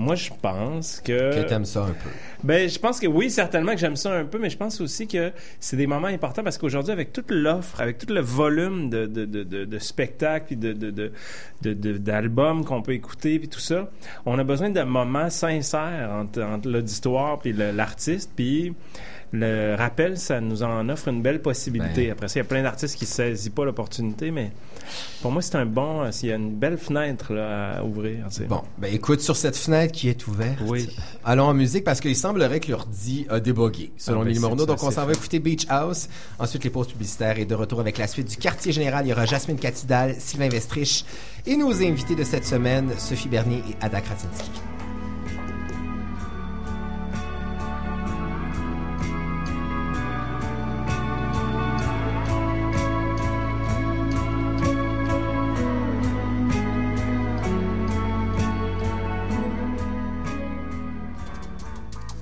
[0.00, 1.42] moi, je pense que...
[1.42, 2.10] Que t'aimes ça un peu.
[2.42, 5.06] Ben, je pense que oui, certainement que j'aime ça un peu, mais je pense aussi
[5.06, 9.06] que c'est des moments importants parce qu'aujourd'hui, avec toute l'offre, avec tout le volume de,
[9.06, 10.72] de, de, de, de spectacles puis de,
[11.98, 13.90] d'albums qu'on peut écouter puis tout ça,
[14.24, 18.74] on a besoin de moments sincères entre, entre l'auditoire puis l'artiste puis
[19.32, 22.06] le rappel, ça nous en offre une belle possibilité.
[22.06, 22.12] Ben.
[22.12, 24.50] Après ça, il y a plein d'artistes qui saisissent pas l'opportunité, mais
[25.22, 28.26] pour moi, c'est un bon, euh, s'il y a une belle fenêtre là, à ouvrir.
[28.28, 28.44] tu sais.
[28.44, 30.88] Bon, ben écoute, sur cette fenêtre qui est ouverte, Oui.
[31.24, 34.66] allons en musique parce qu'il semblerait que l'ordi a débogué, selon Ah, ben, Lily Morneau.
[34.66, 36.08] Donc, on s'en va écouter Beach House.
[36.38, 39.06] Ensuite, les pauses publicitaires et de retour avec la suite du quartier général.
[39.06, 41.04] Il y aura Jasmine Catidal, Sylvain Vestrich
[41.46, 44.50] et nos invités de cette semaine, Sophie Bernier et Ada Krasinski.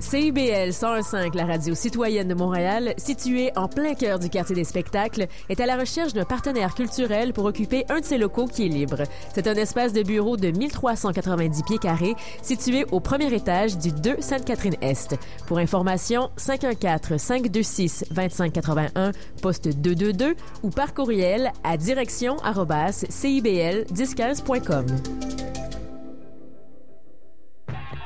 [0.09, 5.27] CIBL 101.5, la radio citoyenne de Montréal, située en plein cœur du quartier des spectacles,
[5.49, 8.69] est à la recherche d'un partenaire culturel pour occuper un de ses locaux qui est
[8.69, 9.03] libre.
[9.35, 14.15] C'est un espace de bureau de 1390 pieds carrés, situé au premier étage du 2
[14.19, 15.15] Sainte-Catherine-Est.
[15.45, 24.87] Pour information, 514-526-2581, poste 222 ou par courriel à direction arobase cibl1015.com.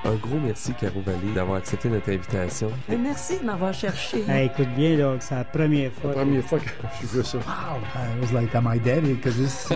[0.06, 2.70] Un gros merci, Caro Vallée, d'avoir accepté notre invitation.
[2.92, 4.22] Et merci de m'avoir cherché.
[4.28, 6.10] Hey, écoute bien, là, c'est la première fois.
[6.10, 6.66] La première fois que
[7.02, 7.38] je veux ça.
[7.38, 7.80] Wow!
[7.96, 9.04] I was like, am I dead?
[9.06, 9.70] Because this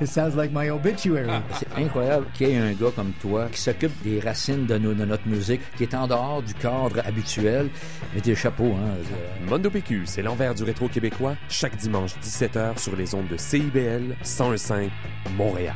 [0.00, 1.30] it sounds like my obituary.
[1.60, 4.94] C'est incroyable qu'il y ait un gars comme toi qui s'occupe des racines de, nos-
[4.94, 7.70] de notre musique, qui est en dehors du cadre habituel.
[8.16, 8.96] Mais tes chapeaux, hein.
[9.48, 14.16] Mondo PQ, c'est l'envers du rétro québécois, chaque dimanche 17h sur les ondes de CIBL
[14.24, 14.88] 101.5
[15.36, 15.74] Montréal.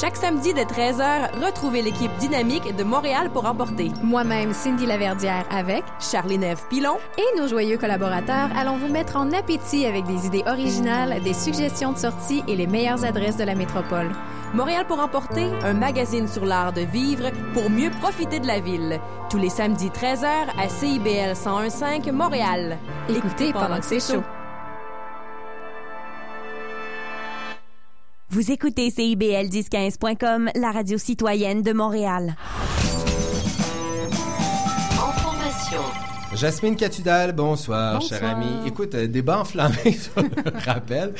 [0.00, 3.90] Chaque samedi dès 13h, retrouvez l'équipe dynamique de Montréal pour emporter.
[4.02, 9.30] Moi-même, Cindy Laverdière avec Charlie Neve Pilon et nos joyeux collaborateurs allons vous mettre en
[9.32, 13.54] appétit avec des idées originales, des suggestions de sortie et les meilleures adresses de la
[13.54, 14.10] métropole.
[14.54, 18.98] Montréal pour emporter, un magazine sur l'art de vivre pour mieux profiter de la ville.
[19.30, 20.26] Tous les samedis 13h
[20.58, 22.78] à CIBL 1015 Montréal.
[23.10, 24.22] Écoutez pendant que c'est chaud.
[28.34, 32.34] Vous écoutez CIBL 1015.com, la radio citoyenne de Montréal.
[36.34, 38.20] Jasmine Catudal, bonsoir, Bonsoir.
[38.20, 38.46] cher ami.
[38.66, 41.12] Écoute, euh, débat enflammé sur le rappel.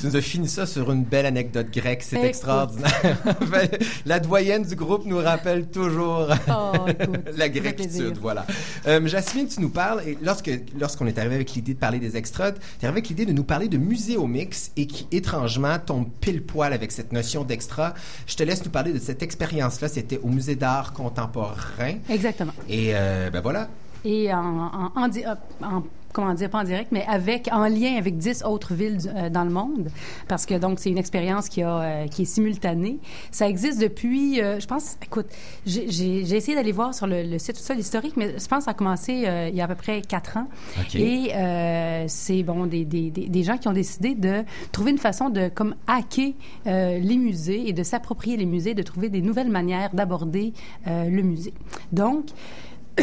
[0.00, 3.18] Tu nous as fini ça sur une belle anecdote grecque, c'est extraordinaire.
[4.06, 8.46] la doyenne du groupe nous rappelle toujours Oh, écoute, la grecquitude, voilà.
[8.86, 12.16] Euh, Jasmine, tu nous parles, et lorsque, lorsqu'on est arrivé avec l'idée de parler des
[12.16, 16.06] extras, tu es arrivé avec l'idée de nous parler de Muséomix et qui, étrangement, tombe
[16.20, 17.92] pile poil avec cette notion d'extra.
[18.26, 19.88] Je te laisse nous parler de cette expérience-là.
[19.88, 21.94] C'était au Musée d'art contemporain.
[22.08, 22.52] Exactement.
[22.68, 23.68] Et euh, ben voilà.
[24.04, 25.82] Et en, en, en euh, en-
[26.12, 29.30] comment dire, pas en direct, mais avec, en lien avec 10 autres villes du- euh,
[29.30, 29.90] dans le monde,
[30.26, 32.98] parce que donc c'est une expérience qui, a, euh, qui est simultanée.
[33.30, 35.26] Ça existe depuis, euh, je pense, écoute,
[35.66, 35.86] j'ai-
[36.34, 38.70] essayé d'aller voir sur le, le site tout ça, l'historique, mais je pense que ça
[38.72, 40.48] a commencé euh, il y a à peu près 4 ans.
[40.80, 40.96] OK.
[40.96, 44.98] Et euh, c'est bon des, des, des, des gens qui ont décidé de trouver une
[44.98, 46.32] façon de comme hacker
[46.66, 50.54] euh, les musées et de s'approprier les musées, de trouver des nouvelles manières d'aborder
[50.88, 51.54] euh, le musée.
[51.92, 52.24] Donc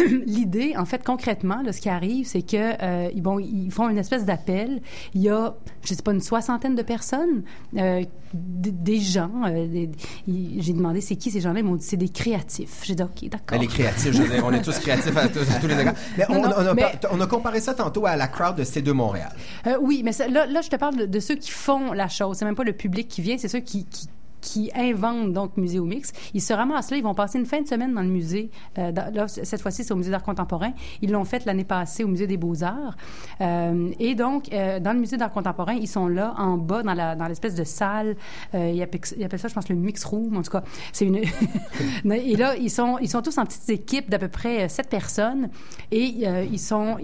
[0.26, 4.26] L'idée, en fait, concrètement, là, ce qui arrive, c'est que euh, ils, font une espèce
[4.26, 4.82] d'appel.
[5.14, 7.44] Il y a, je sais pas, une soixantaine de personnes,
[7.78, 9.32] euh, des gens.
[9.48, 9.86] euh,
[10.28, 11.60] J'ai demandé c'est qui ces gens-là?
[11.60, 12.82] Ils m'ont dit c'est des créatifs.
[12.84, 13.58] J'ai dit ok, d'accord.
[13.58, 15.80] Ben, les créatifs, je veux dire, on est tous créatifs à tous, à tous les
[15.80, 15.96] égards.
[16.18, 18.28] Mais on, Non, non, on a, mais- par- on a comparé ça tantôt à la
[18.28, 19.34] crowd de C2 Montréal.
[19.82, 22.38] Oui, mais ça- là, là, je te parle de, de ceux qui font la chose.
[22.38, 24.08] C'est même pas le public qui vient, c'est ceux qui, qui
[24.42, 26.12] qui inventent donc Musée au Mix.
[26.34, 28.50] Ils se ramassent là, ils vont passer une fin de semaine dans le musée.
[28.78, 30.72] Euh, là, cette fois-ci, c'est au Musée d'art contemporain.
[31.02, 32.96] Ils l'ont fait l'année passée au Musée des Beaux-Arts.
[33.42, 36.98] Euh, et donc, euh, dans le Musée d'art contemporain, ils sont là, en bas, dans
[36.98, 38.16] dans l'espèce de salle.
[38.54, 40.36] Ils, appellent, ils appellent ça, je pense, le Mix Room.
[40.38, 41.18] En tout cas, c'est une...
[42.12, 45.50] et là, ils sont, ils sont tous en petites équipes d'à peu près sept personnes.
[45.92, 46.04] Et
[46.52, 46.98] ils sont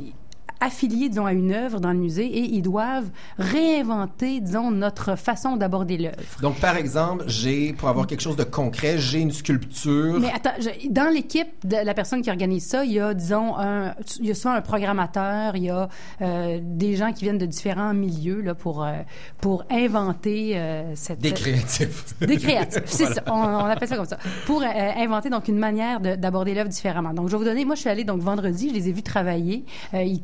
[0.64, 5.56] affiliés, disons, à une œuvre dans le musée et ils doivent réinventer, disons, notre façon
[5.58, 6.16] d'aborder l'œuvre.
[6.42, 10.20] Donc, par exemple, j'ai, pour avoir quelque chose de concret, j'ai une sculpture.
[10.20, 13.58] Mais attends, je- dans l'équipe de la personne qui organise ça, il y a, disons,
[13.58, 15.88] un, il y a soit un programmateur, il y a
[16.22, 18.94] euh, des gens qui viennent de différents milieux là, pour, euh,
[19.42, 21.20] pour inventer euh, cette...
[21.20, 22.18] Des créatifs.
[22.20, 23.16] Des créatifs, c'est Voilà.
[23.16, 23.24] ça.
[23.28, 24.18] On, on appelle ça comme ça.
[24.46, 24.66] Pour euh,
[24.98, 27.14] inventer donc une manière de- d'aborder l'œuvre différemment.
[27.14, 27.66] Donc, je vais vous donner.
[27.66, 28.70] Moi, je suis allée donc vendredi.
[28.70, 29.66] Je les ai vus travailler.
[29.94, 30.22] Euh, ils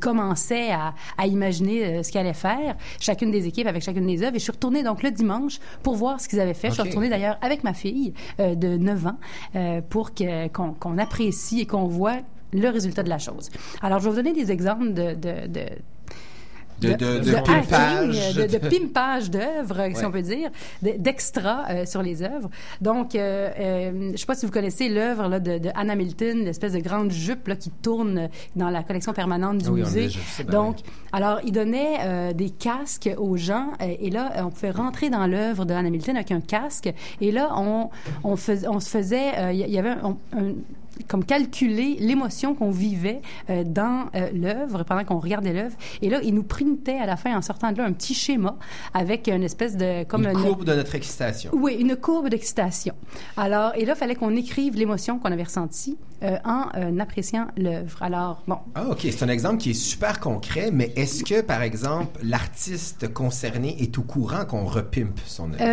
[0.71, 4.35] à, à imaginer euh, ce qu'ils allaient faire, chacune des équipes avec chacune des œuvres.
[4.35, 6.69] Et je suis retournée donc le dimanche pour voir ce qu'ils avaient fait.
[6.69, 9.17] Je suis retournée d'ailleurs avec ma fille euh, de 9 ans
[9.55, 12.17] euh, pour qu'on apprécie et qu'on voit
[12.51, 13.49] le résultat de la chose.
[13.81, 15.65] Alors, je vais vous donner des exemples de, de, de
[16.79, 18.35] De- de- de hacking, pimpage.
[18.35, 20.49] de, de pimpage d'œuvres, si on peut dire,
[20.81, 22.49] de- d'extra euh, sur les œuvres.
[22.81, 26.79] Donc, euh, euh, je sais pas si vous connaissez l'œuvre de, Anna Milton, l'espèce de
[26.79, 30.01] grande jupe là, qui tourne dans la collection permanente du Ah oui, musée.
[30.03, 30.91] déjà ben Donc, oui.
[31.11, 35.73] alors, il donnait des casques aux gens et là, on pouvait rentrer dans l'œuvre de
[35.73, 37.89] Anna Milton avec un casque et là, on,
[38.23, 40.53] on, fais- on se faisait, il y, y avait un- un
[41.07, 45.75] comme calculer l'émotion qu'on vivait euh, dans euh, l'œuvre pendant qu'on regardait l'œuvre.
[46.01, 48.57] Et là, il nous printait à la fin, en sortant de là, un petit schéma
[48.93, 50.03] avec une espèce de...
[50.03, 51.51] comme une courbe de notre excitation.
[51.53, 52.93] oui, une courbe d'excitation.
[53.38, 58.01] Alors, et là, il fallait qu'on écrive l'émotion qu'on avait ressentie euh, en appréciant l'œuvre.
[58.03, 58.99] Alors, bon, Ah, OK.
[59.01, 63.97] C'est un exemple qui est super concret, mais est-ce que, par exemple, l'artiste concerné est
[63.97, 65.63] au courant qu'on repimpe son œuvre?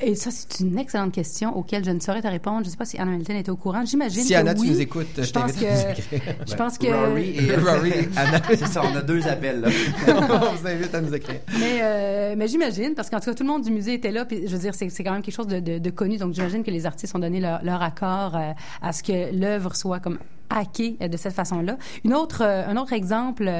[0.00, 2.60] Et ça, c'est une excellente question auquel je ne saurais te répondre.
[2.62, 3.84] Je ne sais pas si Anna Milton était au courant.
[3.84, 4.66] J'imagine Si que Anna, oui.
[4.68, 6.20] tu nous écoutes, je je pense t'invite à nous que, écrire.
[6.48, 8.40] je pense que Rory et Rory et Anna.
[8.48, 9.68] C'est ça, on a deux appels, là.
[10.08, 11.40] on vous invite à nous écrire.
[11.58, 14.24] Mais, euh, mais j'imagine, parce qu'en tout cas, tout le monde du musée était là,
[14.24, 16.34] puis je veux dire, c'est c'est quand même quelque chose de, de- de connu, donc
[16.34, 20.00] j'imagine que les artistes ont donné leur, leur accord euh, à ce que l'œuvre soit
[20.00, 20.18] comme
[20.50, 21.76] hackée euh, de cette façon-là.
[22.04, 23.50] Une autre, euh, un autre exemple,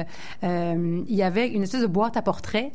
[0.43, 2.71] euh, il y avait une espèce de boîte à portrait.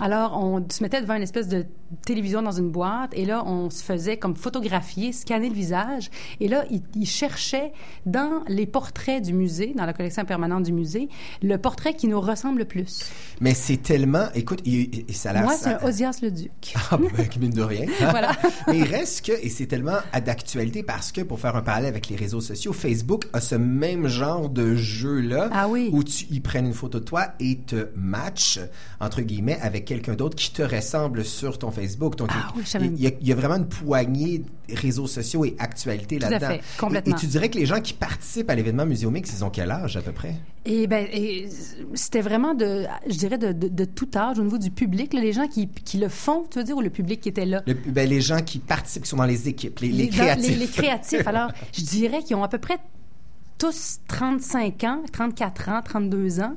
[0.00, 1.66] Alors, on se mettait devant une espèce de
[2.06, 6.48] télévision dans une boîte, et là, on se faisait comme photographier, scanner le visage, et
[6.48, 7.72] là, ils il cherchaient
[8.06, 11.08] dans les portraits du musée, dans la collection permanente du musée,
[11.42, 13.04] le portrait qui nous ressemble le plus.
[13.40, 14.24] Mais c'est tellement...
[14.34, 15.42] Écoute, il- il- ça a l'air...
[15.42, 16.74] Moi, ça- c'est un Osias le Duc.
[16.90, 17.86] Ah, ben, mine de rien.
[18.10, 18.32] Voilà.
[18.68, 22.08] Mais il reste que, et c'est tellement d'actualité parce que, pour faire un parallèle avec
[22.08, 25.50] les réseaux sociaux, Facebook a ce même genre de jeu-là.
[25.52, 25.90] Ah oui.
[25.92, 28.60] Où tu, ils prennent une photo de toi et te matchent,
[29.00, 32.16] entre guillemets, avec avec quelqu'un d'autre qui te ressemble sur ton Facebook.
[32.16, 35.44] Donc, Ah oui, il, y a, il y a vraiment une poignée de réseaux sociaux
[35.44, 36.56] et à là-dedans.
[36.78, 37.14] complètement.
[37.14, 39.70] Et, et tu dirais que les gens qui participent à l'événement Muséomix, ils ont quel
[39.70, 40.34] âge à peu près?
[40.64, 41.48] Et ben, et
[41.94, 45.20] c'était vraiment de, je dirais de, de, de tout âge au niveau du public, là,
[45.20, 47.62] les gens qui, qui le font, tu veux dire, ou le public qui était là?
[47.66, 50.50] Le- ben, les gens qui participent, qui sont dans les équipes, les, créatifs.
[50.50, 51.26] Les, les créatifs.
[51.26, 52.78] Alors, je dirais qu'ils ont à peu près
[53.58, 56.56] tous 35 ans, 34 ans, 32 ans.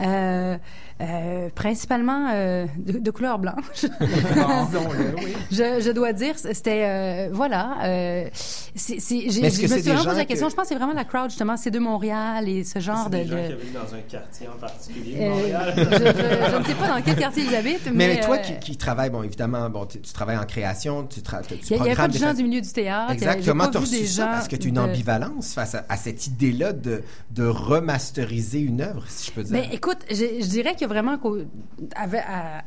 [0.00, 0.56] Euh,
[1.00, 3.54] euh, principalement euh, de, de couleur blanche.
[3.82, 5.32] Disons-le, oui.
[5.50, 7.76] je, je dois dire, c'était euh, voilà.
[7.84, 10.46] Euh, c'est, c'est, j'ai, je que me c'est suis vraiment posé la question.
[10.46, 11.56] que- Je pense que c'est vraiment la crowd justement.
[11.56, 13.18] C'est de Montréal et ce genre de.
[13.18, 15.74] des gens de- qui habitent dans un quartier en particulier de Euh, Montréal.
[15.76, 18.38] je, je- je ne sais pas dans quel quartier ils habitent, mais, Mais, toi euh,
[18.38, 21.70] qui, qui travailles, bon, évidemment, bon, tu, tu travailles en création, tu, tra- tu il
[21.70, 23.12] y a- y a pas programmes de des gens fa- du milieu du théâtre.
[23.12, 23.40] Exact.
[23.40, 24.22] J'ai Comment pas tu as reçu ça?
[24.26, 27.46] gens Parce que tu as une de- ambivalence face à, à cette idée-là de, de
[27.46, 29.52] remasteriser une œuvre, si je peux dire.
[29.60, 31.16] Ben, écoute, je, je dirais qu'il y a vraiment,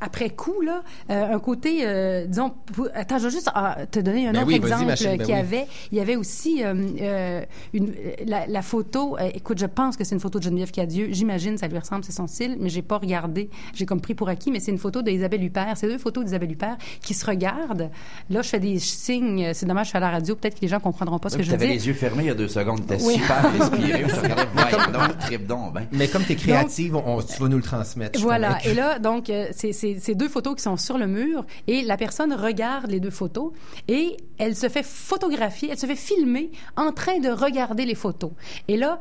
[0.02, 4.00] après coup, là, euh, un côté, euh, disons, pour- attends, je vais juste ah, te
[4.00, 5.34] donner un Ben autre oui, exemple ben qu'il y oui.
[5.34, 5.68] avait.
[5.92, 7.42] Il y avait aussi euh,
[7.74, 7.94] une,
[8.26, 11.08] la, la photo, euh, écoute, je pense que c'est une photo de Geneviève Cadieux.
[11.12, 13.50] J'imagine, ça lui ressemble, c'est son style, mais j'ai pas regardé.
[13.74, 15.74] J'ai comme pris pour acquis, mais c'est une photo d'Isabelle Huppert.
[15.76, 17.90] C'est deux photos d'Isabelle Huppert qui se regardent.
[18.30, 19.52] Là, je fais des signes.
[19.54, 20.36] C'est dommage, je suis à la radio.
[20.36, 21.76] Peut-être que les gens comprendront pas ce que je Tu veux avais dire.
[21.76, 22.86] les yeux fermés il y a deux secondes.
[22.86, 23.14] T'étais Oui.
[23.16, 23.52] super
[25.48, 25.88] donc, ben.
[25.92, 28.20] Mais comme tu es créative, on- tu vas nous le transmettre.
[28.20, 28.58] Voilà.
[28.66, 31.98] Et là, donc, euh, c'est c'est deux photos qui sont sur le mur et la
[31.98, 33.52] personne regarde les deux photos
[33.88, 38.32] et elle se fait photographier, elle se fait filmer en train de regarder les photos.
[38.68, 39.00] Et là,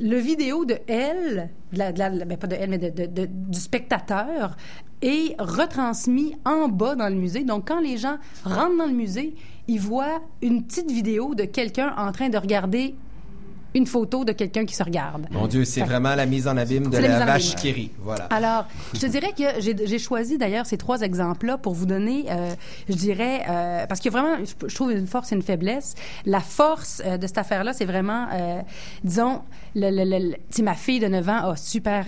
[0.00, 3.58] le vidéo de elle, de la, de la- ben, pas de elle, mais de- du
[3.60, 4.56] spectateur,
[5.02, 7.44] est retransmis en bas dans le musée.
[7.44, 9.34] Donc, quand les gens rentrent dans le musée,
[9.68, 12.94] ils voient une petite vidéo de quelqu'un en train de regarder
[13.76, 15.26] une photo de quelqu'un qui se regarde.
[15.30, 17.90] Mon Dieu, c'est vraiment la mise en abîme de la vache qui rit.
[18.00, 18.24] Voilà.
[18.30, 18.64] Alors,
[18.94, 22.54] je te dirais que j'ai choisi d'ailleurs ces trois exemples-là pour vous donner, euh,
[22.88, 25.94] je dirais, euh, parce qu'il y a vraiment, je, trouve une force et une faiblesse.
[26.24, 28.62] La force euh, de cette affaire-là, c'est vraiment, euh,
[29.04, 29.42] disons,
[29.74, 32.06] le, le, le- ma fille de 9 ans a super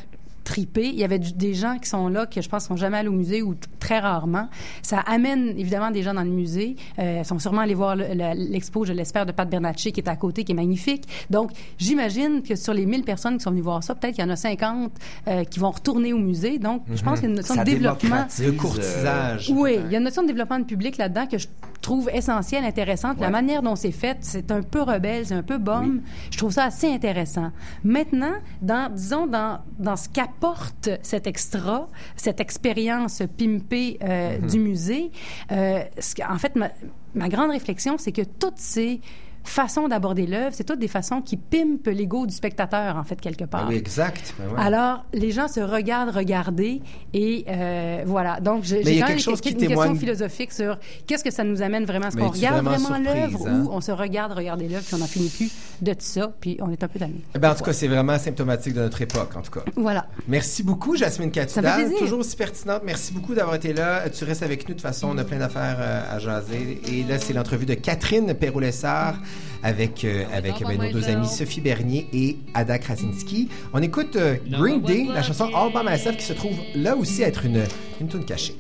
[0.57, 3.12] Il y avait des gens qui sont là, que je pense sont jamais allés au
[3.12, 4.49] musée ou très rarement.
[4.82, 6.76] Ça amène évidemment des gens dans le musée.
[6.99, 10.01] Euh, ils sont sûrement allés voir le- le- l'expo, je l'espère, de Pat Bernacci qui
[10.01, 11.05] est à côté, qui est magnifique.
[11.30, 14.26] Donc, j'imagine que sur les 1000 personnes qui sont venues voir ça, peut-être qu'il y
[14.26, 14.92] en a 50
[15.28, 16.59] euh, qui vont retourner au musée.
[16.59, 18.16] Donc, je pense qu'il y a une notion Ça de développement.
[18.46, 19.51] Le courtisage.
[19.55, 21.46] Oui, il y a une notion de développement de public là-dedans que je
[21.89, 23.18] trouve essentielle, intéressante.
[23.18, 26.01] La manière dont c'est fait, c'est un peu rebelle, c'est un peu bombe.
[26.30, 27.51] Je trouve ça assez intéressant.
[27.82, 35.11] Maintenant, dans, disons, dans, dans ce qu'apporte cet extra, cette expérience pimpée euh, du musée,
[35.51, 36.68] euh, ce en fait, ma,
[37.14, 39.01] ma grande réflexion, c'est que toutes ces
[39.49, 43.44] façons d'aborder l'œuvre, c'est toutes des façons qui pimpent l'ego du spectateur, en fait, quelque
[43.44, 43.64] part.
[43.64, 44.34] Ben oui, exact.
[44.38, 44.61] Ben ouais.
[44.62, 46.80] Alors, les gens se regardent regarder
[47.14, 48.40] et euh, voilà.
[48.40, 51.84] Donc, j'ai quand quelque chose qui une question philosophique sur qu'est-ce que ça nous amène
[51.84, 52.09] vraiment?
[52.09, 53.62] Est-ce qu'on regarde vraiment l'œuvre hein?
[53.64, 56.70] ou on se regarde regarder l'œuvre puis on n'en finit plus de ça puis on
[56.70, 57.22] est un peu tanné?
[57.34, 59.64] Eh ben, en tout cas, c'est vraiment symptomatique de notre époque, en tout cas.
[59.76, 60.07] Voilà.
[60.26, 61.94] Merci beaucoup, Jasmine Catudal.
[61.99, 62.82] Toujours aussi pertinente.
[62.84, 64.09] Merci beaucoup d'avoir été là.
[64.11, 64.74] Tu restes avec nous.
[64.74, 66.80] De toute façon, on a plein d'affaires euh, à jaser.
[66.86, 69.16] Et là, c'est l'entrevue de Catherine Perrault-Lessard
[69.62, 73.49] avec, euh, avec ben, nos deux amies Sophie Bernier et Ada Krasinski.
[73.72, 77.22] On écoute euh, Green Day, la chanson All By Myself, qui se trouve là aussi
[77.22, 77.64] être une,
[78.01, 78.55] une tune cachée.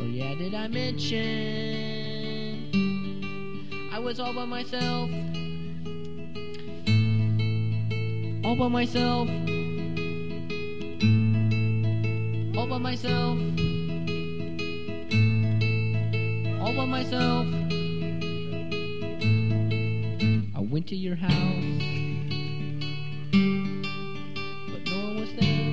[0.00, 1.78] Oh yeah, did I mention
[3.92, 5.10] I was all by myself?
[8.44, 9.28] All by myself.
[12.56, 13.38] All by myself.
[16.60, 17.46] All by myself.
[20.56, 21.32] I went to your house,
[24.70, 25.70] but no one was there.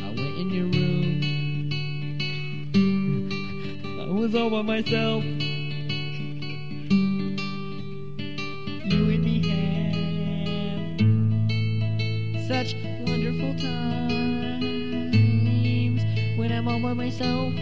[0.00, 1.20] I went in your room.
[4.00, 5.22] I was all by myself.
[8.84, 9.36] You and me
[12.38, 12.74] have such
[13.06, 13.94] wonderful times
[16.38, 17.52] when I'm all by myself.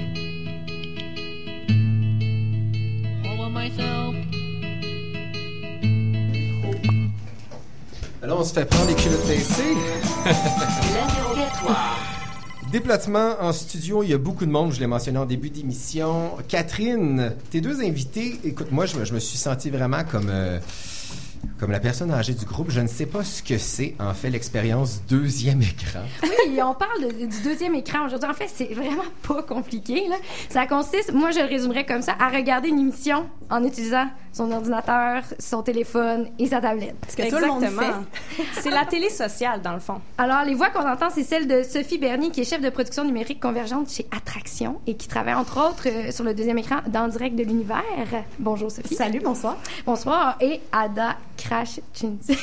[8.35, 9.75] On se fait prendre les culottes baissées.
[10.25, 11.99] L'interrogatoire.
[12.73, 16.31] Déplacement en studio, il y a beaucoup de monde, je l'ai mentionné en début d'émission.
[16.49, 20.59] Catherine, tes deux invités, écoute, moi, je, me- je me suis senti vraiment comme, euh,
[21.61, 22.71] comme la personne âgée du groupe.
[22.71, 26.01] Je ne sais pas ce que c'est, en fait, l'expérience deuxième écran.
[26.23, 28.29] Oui, on parle de- du deuxième écran aujourd'hui.
[28.31, 30.09] En fait, c'est vraiment pas compliqué.
[30.09, 30.17] Là.
[30.51, 34.51] Ça consiste, moi je le résumerais comme ça, à regarder une émission en utilisant son
[34.51, 36.97] ordinateur, son téléphone et sa tablette.
[37.09, 37.65] Ce que tout le monde
[38.61, 40.01] C'est la télé sociale, dans le fond.
[40.19, 43.05] Alors, les voix qu'on entend, c'est celle de Sophie Bernier, qui est chef de production
[43.05, 47.09] numérique convergente chez Attraction et qui travaille, entre autres, euh, sur le deuxième écran d'En
[47.09, 47.83] direct de l'univers.
[48.39, 48.95] Bonjour, Sophie.
[48.95, 49.57] Salut, bonsoir.
[49.85, 50.37] Bonsoir.
[50.41, 52.37] Et Ada Crash dis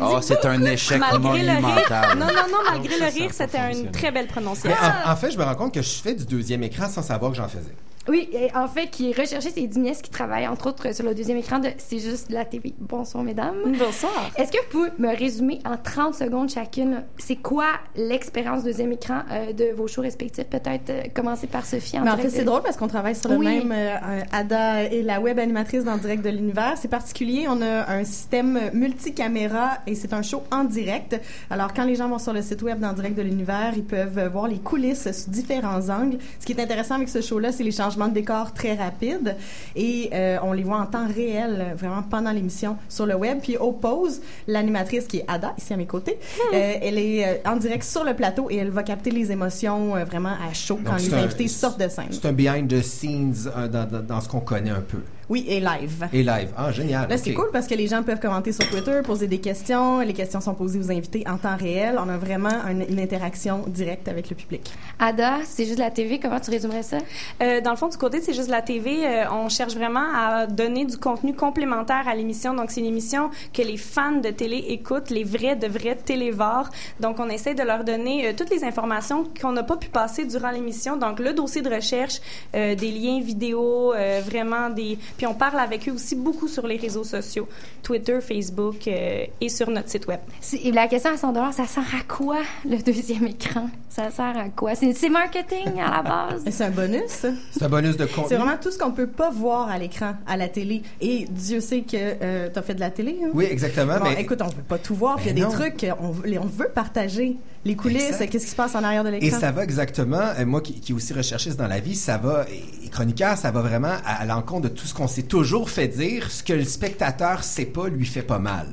[0.00, 1.60] Oh, c'est un échec Malgré le rire.
[1.60, 2.18] monumental.
[2.18, 4.76] Non, non, non, malgré le rire, c'était une très belle Mais prononciation.
[5.06, 7.30] en, en fait, je me rends compte que je fais du deuxième écran sans savoir
[7.30, 7.74] que j'en faisais.
[8.08, 11.14] Oui, et en fait, qui est recherché, c'est Dignès qui travaille, entre autres, sur le
[11.14, 12.72] deuxième écran de C'est juste la TV.
[12.78, 13.56] Bonsoir, mesdames.
[13.78, 14.30] Bonsoir.
[14.36, 19.20] Est-ce que vous pouvez me résumer en 30 secondes chacune, c'est quoi l'expérience deuxième écran
[19.32, 20.44] euh, de vos shows respectifs?
[20.46, 23.30] Peut-être euh, commencer par Sophie en Mais en fait, c'est drôle parce qu'on travaille sur
[23.30, 23.46] le Oui.
[23.46, 23.72] même.
[23.72, 26.74] euh, Ada est la web animatrice dans Direct de l'Univers.
[26.76, 27.46] C'est particulier.
[27.48, 31.20] On a un système multicaméra et c'est un show en direct.
[31.50, 34.28] Alors, quand les gens vont sur le site web dans Direct de l'Univers, ils peuvent
[34.32, 36.18] voir les coulisses sous différents angles.
[36.38, 39.34] Ce qui est intéressant avec ce show-là, c'est les changements de décor très rapides
[39.74, 43.38] et euh, on les voit en temps réel, vraiment pendant l'émission sur le web.
[43.42, 46.18] Puis, au pause, l'animatrice qui est Ada, ici à mes côtés,
[46.52, 49.96] euh, elle est euh, en direct sur le plateau et elle va capter les émotions
[49.96, 52.06] euh, vraiment à chaud quand Donc, les c'est un- invités sortent de scène.
[52.10, 54.98] C'est un behind the scenes euh, dans, dans- dans ce qu'on connaît un peu.
[55.28, 56.08] Oui, et live.
[56.12, 56.50] Et live.
[56.56, 57.08] Ah, génial.
[57.08, 59.98] Là, c'est cool parce que les gens peuvent commenter sur Twitter, poser des questions.
[60.00, 61.98] Les questions sont posées aux invités en temps réel.
[61.98, 64.70] On a vraiment un- une interaction directe avec le public.
[65.00, 66.20] Ada, c'est juste la TV.
[66.20, 66.98] Comment tu résumerais ça?
[67.42, 70.06] Euh, dans le fond, du côté de C'est juste la TV, euh, on cherche vraiment
[70.14, 72.54] à donner du contenu complémentaire à l'émission.
[72.54, 76.68] Donc, c'est une émission que les fans de télé écoutent, les vrais de vrais télévores.
[77.00, 80.24] Donc, on essaie de leur donner euh, toutes les informations qu'on n'a pas pu passer
[80.24, 80.96] durant l'émission.
[80.96, 82.20] Donc, le dossier de recherche,
[82.54, 84.98] euh, des liens vidéo, euh, vraiment des...
[85.16, 87.48] Puis, on parle avec eux aussi beaucoup sur les réseaux sociaux,
[87.82, 90.20] Twitter, Facebook euh, et sur notre site web.
[90.62, 92.38] Et la question à 100 ça sert à quoi,
[92.68, 93.68] le deuxième écran?
[93.88, 94.74] Ça sert à quoi?
[94.74, 96.44] C'est marketing, à la base?
[96.50, 97.26] C'est un bonus.
[97.50, 98.26] C'est un bonus de contenu.
[98.28, 100.82] C'est vraiment tout ce qu'on peut pas voir à l'écran, à la télé.
[101.00, 103.18] Et Dieu sait que tu as fait de la télé.
[103.24, 103.30] hein?
[103.32, 103.98] Oui, exactement.
[103.98, 105.16] Bon, mais écoute, on peut pas tout voir.
[105.16, 105.60] Puis il y a Ben des non.
[105.62, 107.36] trucs qu'on veut- on veut partager.
[107.66, 109.40] Les coulisses, qu'est-ce qui se passe en arrière de Et l'écran.
[109.40, 112.86] ça va exactement, euh, moi qui, qui aussi recherchiste dans la vie, ça va, et,
[112.86, 115.88] et chroniqueur, ça va vraiment à, à l'encontre de tout ce qu'on s'est toujours fait
[115.88, 118.66] dire, ce que le spectateur sait pas lui fait pas mal.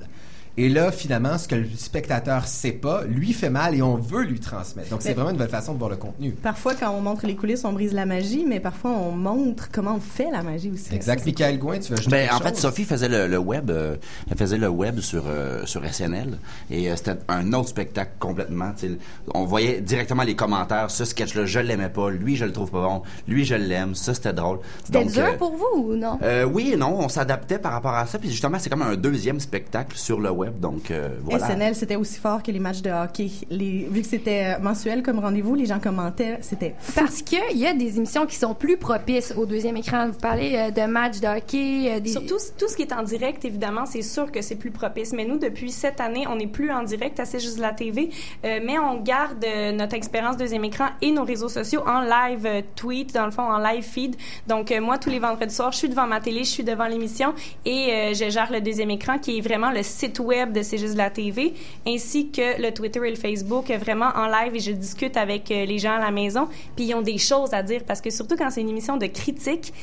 [0.56, 4.24] Et là, finalement, ce que le spectateur sait pas, lui fait mal et on veut
[4.24, 4.90] lui transmettre.
[4.90, 6.30] Donc, c'est vraiment une nouvelle façon de voir le contenu.
[6.32, 9.96] Parfois, quand on montre les coulisses, on brise la magie, mais parfois, on montre comment
[9.96, 10.94] on fait la magie aussi.
[10.94, 11.26] Exact.
[11.26, 12.56] Michael Gouin, tu veux ajouter Ben, en fait?
[12.56, 13.96] Sophie faisait le, le web, euh,
[14.30, 16.38] elle faisait le web sur euh, sur SNL
[16.70, 18.74] et euh, c'était un autre spectacle complètement.
[19.34, 20.92] On voyait directement les commentaires.
[20.92, 22.10] Ce sketch-là, je l'aimais pas.
[22.12, 23.02] Lui, je le trouve pas bon.
[23.28, 23.96] Lui, je l'aime.
[23.96, 24.60] Ça, c'était drôle.
[24.84, 26.20] C'était dur euh, pour vous ou non?
[26.22, 28.20] euh, oui et non, on s'adaptait par rapport à ça.
[28.20, 30.43] Puis justement, c'est comme un deuxième spectacle sur le web.
[30.52, 31.48] Donc euh, voilà.
[31.48, 33.30] SNL, c'était aussi fort que les matchs de hockey.
[33.50, 37.66] Les, vu que c'était euh, mensuel comme rendez-vous, les gens commentaient, c'était Parce qu'il y
[37.66, 40.08] a des émissions qui sont plus propices au deuxième écran.
[40.08, 42.10] Vous parlez euh, de matchs de hockey, euh, des...
[42.10, 45.14] Surtout tout ce qui est en direct, évidemment, c'est sûr que c'est plus propice.
[45.14, 48.10] Mais nous, depuis cette année, on n'est plus en direct à C'est juste la TV,
[48.46, 52.46] euh, mais on garde euh, notre expérience deuxième écran et nos réseaux sociaux en live
[52.46, 54.16] euh, tweet, dans le fond, en live feed.
[54.48, 56.88] Donc, euh, moi, tous les vendredis soirs, je suis devant ma télé, je suis devant
[56.88, 57.34] l'émission
[57.66, 60.78] et euh, je gère le deuxième écran qui est vraiment le site web de C'est
[60.78, 61.54] juste la TV,
[61.88, 65.66] ainsi que le Twitter et le Facebook, vraiment en live et je discute avec euh,
[65.66, 66.48] les gens à la maison.
[66.76, 69.06] Puis, ils ont des choses à dire parce que surtout quand c'est une émission de
[69.08, 69.74] critique,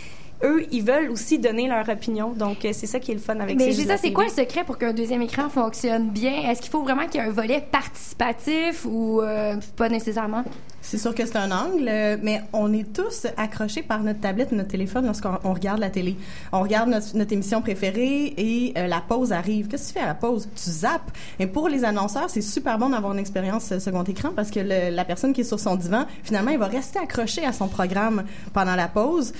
[0.42, 2.30] eux, ils veulent aussi donner leur opinion.
[2.30, 4.30] Donc, euh, c'est ça qui est le fun avec Mais ça, la c'est quoi le
[4.30, 6.50] secret pour qu'un deuxième écran fonctionne bien?
[6.50, 10.44] Est-ce qu'il faut vraiment qu'il y ait un volet participatif ou euh, pas nécessairement?
[10.82, 14.50] C'est sûr que c'est un angle, euh, mais on est tous accrochés par notre tablette,
[14.52, 16.16] notre téléphone lorsqu'on on regarde la télé.
[16.52, 19.68] On regarde notre, émission préférée et euh, la pause arrive.
[19.68, 20.48] Qu'est-ce que tu fais à la pause?
[20.56, 21.10] Tu zappes.
[21.38, 24.60] Et pour les annonceurs, c'est super bon d'avoir une expérience euh, second écran parce que
[24.60, 28.24] la personne qui est sur son divan, finalement, elle va rester accrochée à son programme
[28.52, 29.32] pendant la pause.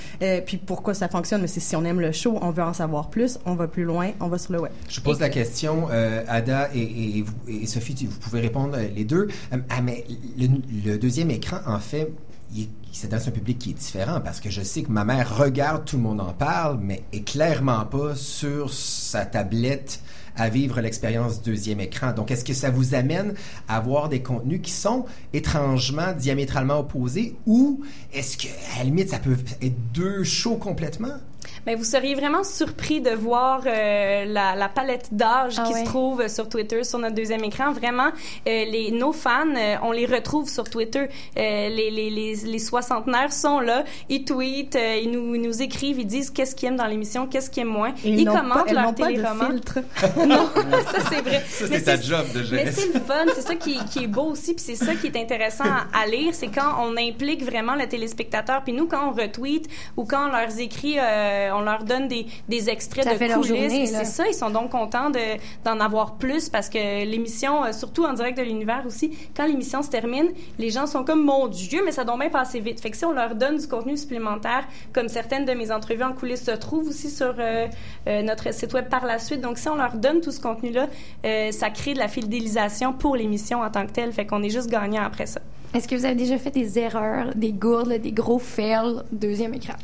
[0.47, 1.41] Puis pourquoi ça fonctionne?
[1.41, 3.85] Mais c'est si on aime le show, on veut en savoir plus, on va plus
[3.85, 4.73] loin, on va sur le web.
[4.89, 5.89] Je pose la question,
[6.29, 7.25] Ada et,
[7.67, 9.29] Sophie, vous pouvez répondre les deux.
[9.53, 10.05] Ah, mais
[10.39, 10.49] le,
[10.85, 12.13] le deuxième écran, en fait,
[12.55, 15.05] il, il s'adresse à un public qui est différent parce que je sais que ma
[15.05, 20.01] mère regarde, tout le monde en parle, mais est clairement pas sur sa tablette
[20.37, 22.13] à vivre l'expérience deuxième écran.
[22.13, 23.35] Donc, est-ce que ça vous amène
[23.69, 29.11] à voir des contenus qui sont étrangement, diamétralement opposés ou est-ce que, à la limite,
[29.11, 31.19] ça peut être deux shows complètement?
[31.67, 35.81] Mais vous seriez vraiment surpris de voir euh, la, la palette d'âge Ah qui ouais.
[35.81, 37.73] se trouve sur Twitter, sur notre deuxième écran.
[37.73, 41.01] Vraiment, euh, les, nos fans, euh, on les retrouve sur Twitter.
[41.37, 45.63] Euh, les, les, les, les soixantenaires sont là, ils tweetent, euh, ils, nous, ils nous
[45.63, 47.91] écrivent, ils disent qu'est-ce qu'ils aiment dans l'émission, qu'est-ce qu'ils aiment moins.
[48.05, 49.61] Et ils ils n'ont pas- commentent leur pas de téléroman.
[50.27, 50.49] non,
[50.93, 51.43] ça c'est vrai.
[51.49, 52.81] Ça, c'est ta job de gérer Mais ça.
[52.83, 55.17] c'est le fun, c'est ça qui, qui est beau aussi, puis c'est ça qui est
[55.17, 58.63] intéressant à, à lire, c'est quand on implique vraiment le téléspectateur.
[58.65, 62.27] Puis nous, quand on retweet ou quand on leur écrit, euh, on leur donne des,
[62.49, 63.91] des extraits Ça de coulisses.
[63.91, 68.05] C'est ça, ils sont donc contents de, d'en avoir plus parce que l'émission, euh, surtout
[68.05, 70.29] en direct de l'univers aussi, quand l'émission se termine,
[70.59, 72.81] les gens sont comme mon Dieu, mais ça doit bien passer vite.
[72.81, 76.13] Fait que si on leur donne du contenu supplémentaire, comme certaines de mes entrevues en
[76.13, 77.67] coulisses se trouvent aussi sur euh,
[78.07, 79.41] euh, notre site web par la suite.
[79.41, 80.87] Donc si on leur donne tout ce contenu-là,
[81.25, 84.13] euh, ça crée de la fidélisation pour l'émission en tant que telle.
[84.13, 85.41] Fait qu'on est juste gagnant après ça.
[85.73, 89.75] Est-ce que vous avez déjà fait des erreurs, des gourdes, des gros fails deuxième écran?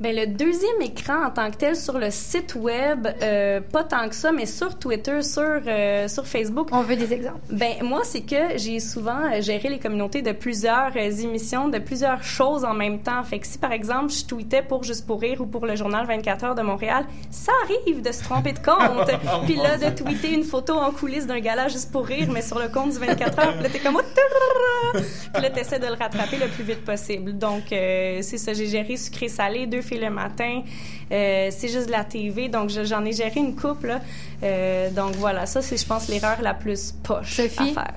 [0.00, 4.08] Ben, le deuxième écran en tant que tel sur le site web, euh, pas tant
[4.08, 6.70] que ça, mais sur Twitter, sur, euh, sur Facebook.
[6.72, 7.40] On veut des exemples.
[7.50, 11.78] Ben, moi, c'est que j'ai souvent euh, géré les communautés de plusieurs euh, émissions, de
[11.78, 13.22] plusieurs choses en même temps.
[13.24, 16.06] Fait que si, par exemple, je tweetais pour Juste pour rire ou pour le journal
[16.06, 19.10] 24 heures de Montréal, ça arrive de se tromper de compte.
[19.44, 22.58] Puis là, de tweeter une photo en coulisses d'un gala Juste pour rire, mais sur
[22.58, 23.96] le compte du 24 heures, puis là, t'es comme...
[23.96, 24.98] Oh!
[25.34, 27.36] Puis là, t'essaies de le rattraper le plus vite possible.
[27.36, 30.62] Donc, euh, c'est ça, j'ai géré sucré-salé, deux le matin.
[31.12, 33.88] Euh, c'est juste de la TV, donc je- j'en ai géré une couple.
[33.88, 34.00] là.
[34.42, 37.94] Euh, donc voilà, ça, c'est, je pense, l'erreur la plus poche à faire.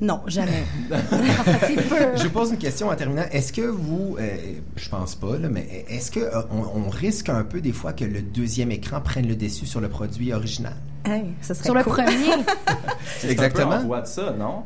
[0.00, 0.64] Non, jamais.
[2.16, 3.22] Je vous pose une question en terminant.
[3.30, 4.36] Est-ce que vous, euh,
[4.74, 7.92] je pense pas, là, mais est-ce que euh, on, on risque un peu des fois
[7.92, 10.74] que le deuxième écran prenne le dessus sur le produit original?
[11.04, 12.06] Hey, ça serait Sur le premier.
[13.18, 13.76] C'est Exactement.
[13.76, 14.64] En voie de ça, non?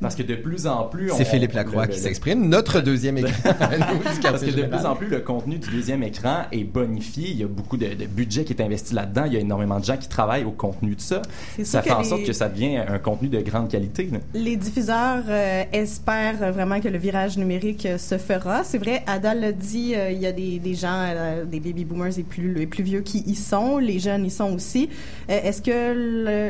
[0.00, 1.10] Parce que de plus en plus...
[1.16, 3.32] C'est Philippe Lacroix le- qui s'exprime, notre deuxième écran.
[3.44, 7.30] nous, du Parce que de plus en plus, le contenu du deuxième écran est bonifié.
[7.30, 9.24] Il y a beaucoup de, de budget qui est investi là-dedans.
[9.26, 11.22] Il y a énormément de gens qui travaillent au contenu de ça.
[11.56, 14.08] C'est Ça fait en sorte les- que ça devient un contenu de grande qualité.
[14.12, 14.18] là.
[14.34, 18.62] Les diffuseurs euh, espèrent vraiment que le virage numérique euh, se fera.
[18.64, 21.84] C'est vrai, Ada l'a dit, euh, il y a des, des gens, euh, des baby
[21.84, 24.88] boomers et plus, les plus vieux qui y sont, les jeunes y sont aussi.
[25.30, 25.70] Euh, Est-ce que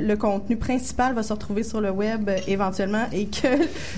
[0.00, 3.06] le, le contenu principal va se retrouver sur le web euh, éventuellement?
[3.12, 3.48] Et que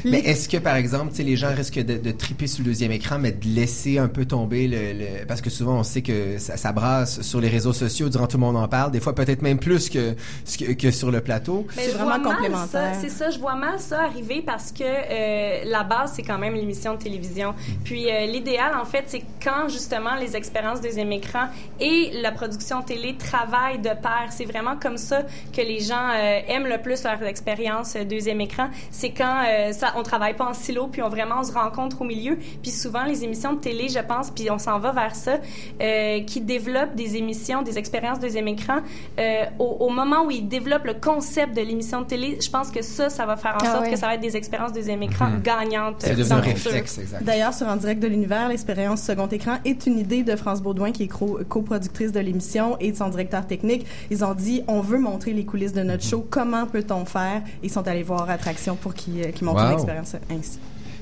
[0.05, 3.19] Mais est-ce que, par exemple, les gens risquent de, de triper sur le deuxième écran,
[3.19, 4.93] mais de laisser un peu tomber le...
[4.93, 8.27] le- Parce que souvent, on sait que ça, ça brasse sur les réseaux sociaux, durant
[8.27, 10.15] tout le monde en parle, des fois peut-être même plus que,
[10.59, 11.67] que, que sur le plateau.
[11.77, 12.95] Mais C'est vraiment complémentaire.
[13.01, 16.55] C'est ça, je vois mal ça arriver parce que euh, la base, c'est quand même
[16.55, 17.55] l'émission de télévision.
[17.85, 21.49] Puis euh, l'idéal, en fait, c'est quand justement les expériences deuxième écran
[21.81, 24.29] et la production télé travaillent de pair.
[24.31, 25.23] C'est vraiment comme ça
[25.55, 28.69] que les gens euh, aiment le plus leur expérience deuxième écran.
[28.91, 32.01] C'est quand euh, ça, on travaille pas en silo, puis on vraiment on se rencontre
[32.03, 32.39] au milieu.
[32.63, 35.39] Puis souvent, les émissions de télé, je pense, puis on s'en va vers ça,
[35.81, 38.79] euh, qui développent des émissions, des expériences deuxième écran,
[39.19, 42.71] euh, au, au moment où ils développent le concept de l'émission de télé, je pense
[42.71, 45.03] que ça, ça va faire en Ah sorte que ça va être des expériences deuxième
[45.03, 45.43] écran Mhm.
[45.43, 45.97] gagnantes.
[45.99, 46.71] C'est devenu dans un le futur.
[46.73, 47.25] réflexe, exact.
[47.25, 50.91] D'ailleurs, sur En direct de l'univers, l'expérience second écran est une idée de France Baudouin,
[50.93, 51.11] qui est
[51.49, 53.87] coproductrice de l'émission et de son directeur technique.
[54.11, 56.27] Ils ont dit, on veut montrer les coulisses de notre show.
[56.29, 57.43] Comment peut-on faire?
[57.63, 59.71] Ils sont allés voir Attraction pour qu'ils euh, montrent Wow.
[59.71, 60.59] l'expérience ainsi.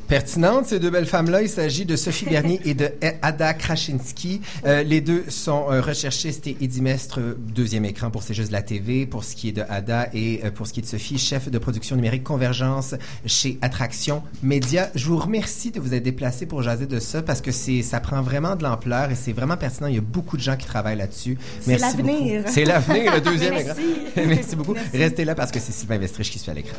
[0.09, 1.43] Pertinente, ces deux belles femmes-là.
[1.43, 2.89] Il s'agit de Sophie Bernier et de
[3.21, 4.41] Ada Krasinski.
[4.65, 7.21] Euh, les deux sont euh, recherchistes et édimestres,
[7.55, 10.39] deuxième écran pour C'est juste de la TV, pour ce qui est de Ada et
[10.55, 12.95] pour ce qui est de Sophie, chef de production numérique Convergence
[13.27, 14.89] chez Attraction Média.
[14.95, 18.01] Je vous remercie de vous être déplacé pour jaser de ça parce que c'est ça
[18.01, 19.89] prend vraiment de l'ampleur et c'est vraiment pertinent.
[19.89, 21.37] Il y a beaucoup de gens qui travaillent là-dessus.
[21.61, 22.39] C'est Merci l'avenir.
[22.41, 22.55] beaucoup.
[22.55, 23.71] C'est l'avenir, le deuxième Merci.
[23.71, 24.23] écran.
[24.27, 24.73] Merci beaucoup.
[24.73, 24.97] Merci.
[24.97, 26.79] Restez là parce que c'est Sylvain Vestrich qui suit à l'écran.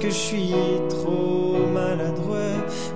[0.00, 0.54] Que je suis
[0.88, 2.38] trop maladroit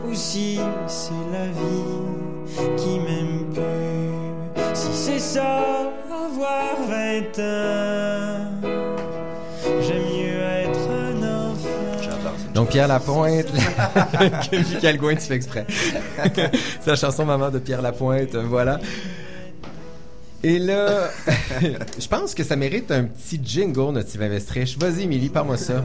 [0.08, 4.74] ou si c'est la vie qui m'aime plus?
[4.74, 8.70] Si c'est ça, avoir 20 ans,
[9.82, 12.30] j'aime mieux être un enfant.
[12.54, 13.46] Donc Pierre Lapointe,
[14.50, 15.66] que Michael Gouin, tu fais exprès.
[16.80, 18.78] C'est la chanson Maman de Pierre Lapointe, voilà.
[20.42, 21.10] Et là,
[21.98, 24.28] je pense que ça mérite un petit jingle, notre Sylvain.
[24.28, 25.82] Vas-y, Émilie, parle-moi ça.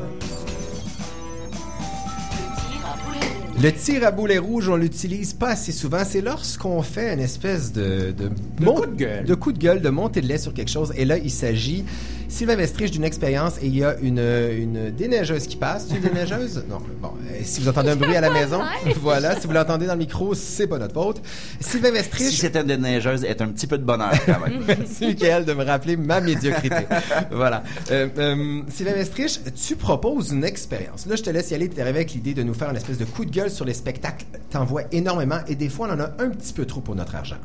[3.62, 6.04] Le tir à boulet rouge, on l'utilise pas assez souvent.
[6.06, 8.14] C'est lorsqu'on fait une espèce de...
[8.18, 8.30] De,
[8.66, 9.26] coup de gueule.
[9.26, 10.94] De coup de gueule, de montée de lait sur quelque chose.
[10.96, 11.84] Et là, il s'agit,
[12.30, 15.88] Sylvain Vestrich, d'une expérience et il y a une, une déneigeuse qui passe.
[15.90, 16.64] Une déneigeuse?
[16.70, 16.78] Non.
[17.02, 18.62] Bon, euh, si vous entendez un bruit à la maison,
[19.02, 19.40] voilà.
[19.40, 21.20] Si vous l'entendez dans le micro, c'est pas notre faute.
[21.60, 22.28] Sylvain Vestrich...
[22.28, 24.64] Si c'était une déneigeuse, est un petit peu de bonheur quand même.
[24.68, 26.86] Merci, Michael, de me rappeler ma médiocrité.
[27.32, 27.64] voilà.
[27.90, 31.08] Euh, euh, Sylvain Vestrich, tu proposes une expérience.
[31.08, 31.70] Là, je te laisse y aller.
[31.70, 33.74] Tu arrivé avec l'idée de nous faire une espèce de coup de gueule sur les
[33.74, 34.26] spectacles.
[34.52, 37.16] T'en vois énormément et des fois, on en a un petit peu trop pour notre
[37.16, 37.38] argent.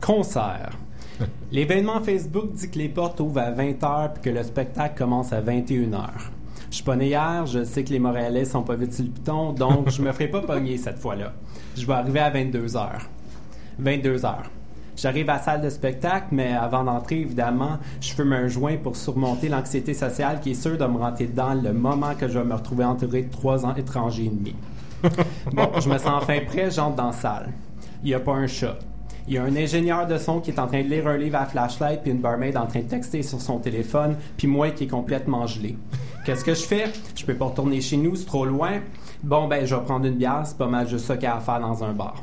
[0.00, 0.70] Concert.
[1.52, 5.40] L'événement Facebook dit que les portes ouvrent à 20h puis que le spectacle commence à
[5.40, 6.08] 21h.
[6.70, 9.52] Je suis pas hier, je sais que les Montréalais sont pas vite sur le piton,
[9.52, 11.32] donc je me ferai pas pogner cette fois-là.
[11.76, 12.88] Je vais arriver à 22h.
[13.82, 14.34] 22h.
[14.96, 18.96] J'arrive à la salle de spectacle, mais avant d'entrer, évidemment, je fume un joint pour
[18.96, 22.44] surmonter l'anxiété sociale qui est sûre de me rentrer dedans le moment que je vais
[22.44, 24.54] me retrouver entouré de trois étrangers et demi.
[25.52, 27.52] Bon, je me sens enfin prêt, j'entre dans la salle.
[28.02, 28.76] Il n'y a pas un chat.
[29.28, 31.36] Il y a un ingénieur de son qui est en train de lire un livre
[31.36, 34.84] à flashlight, puis une barmaid en train de texter sur son téléphone, puis moi qui
[34.84, 35.76] est complètement gelé.
[36.24, 36.84] Qu'est-ce que je fais?
[37.14, 38.80] Je peux pas retourner chez nous, c'est trop loin.
[39.22, 41.60] Bon, ben, je vais prendre une bière, c'est pas mal juste ça qu'il à faire
[41.60, 42.22] dans un bar.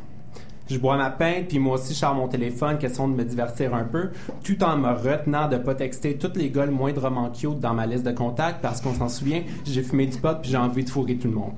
[0.68, 3.76] Je bois ma pinte, puis moi aussi, je sors mon téléphone, question de me divertir
[3.76, 4.09] un peu,
[4.43, 7.86] tout en me retenant de pas texter tous les gars le moindrement cute dans ma
[7.86, 10.89] liste de contacts, parce qu'on s'en souvient, j'ai fumé du pot, puis j'ai envie de
[10.89, 11.53] fourrer tout le monde.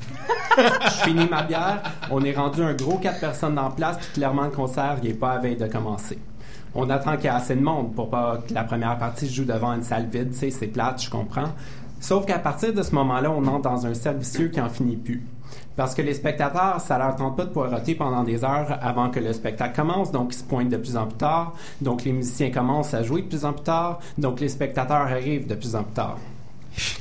[0.58, 1.82] je finis ma bière,
[2.12, 5.14] on est rendu un gros quatre personnes en place, puis clairement, le concert, il est
[5.14, 6.20] pas à veille de commencer.
[6.76, 9.46] On attend qu'il y ait assez de monde pour pas que la première partie joue
[9.46, 11.54] devant une salle vide, c'est plate, je comprends.
[12.00, 15.24] Sauf qu'à partir de ce moment-là, on entre dans un cercle qui en finit plus.
[15.76, 19.20] Parce que les spectateurs, ça leur tente pas de poireauter pendant des heures avant que
[19.20, 21.54] le spectacle commence, donc ils se pointent de plus en plus tard.
[21.82, 25.48] Donc les musiciens commencent à jouer de plus en plus tard, donc les spectateurs arrivent
[25.48, 26.18] de plus en plus tard.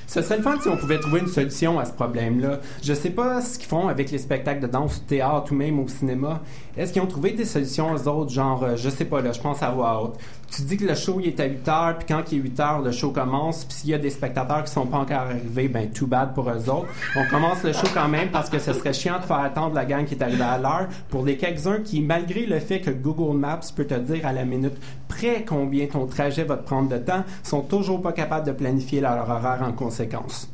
[0.07, 2.61] Ce serait le fun si on pouvait trouver une solution à ce problème-là.
[2.83, 5.79] Je sais pas ce qu'ils font avec les spectacles de danse au théâtre ou même
[5.79, 6.41] au cinéma.
[6.77, 9.41] Est-ce qu'ils ont trouvé des solutions aux autres, genre, euh, je sais pas, là, je
[9.41, 10.19] pense à voix haute.
[10.51, 12.61] Tu dis que le show il est à 8 heures, puis quand il est 8
[12.61, 15.69] heures, le show commence, puis s'il y a des spectateurs qui sont pas encore arrivés,
[15.69, 16.89] ben, too bad pour eux autres.
[17.17, 19.85] On commence le show quand même parce que ce serait chiant de faire attendre la
[19.85, 23.37] gang qui est arrivée à l'heure pour les quelques-uns qui, malgré le fait que Google
[23.37, 24.77] Maps peut te dire à la minute
[25.09, 29.01] près combien ton trajet va te prendre de temps, sont toujours pas capables de planifier
[29.01, 30.49] leur horaire en conséquence.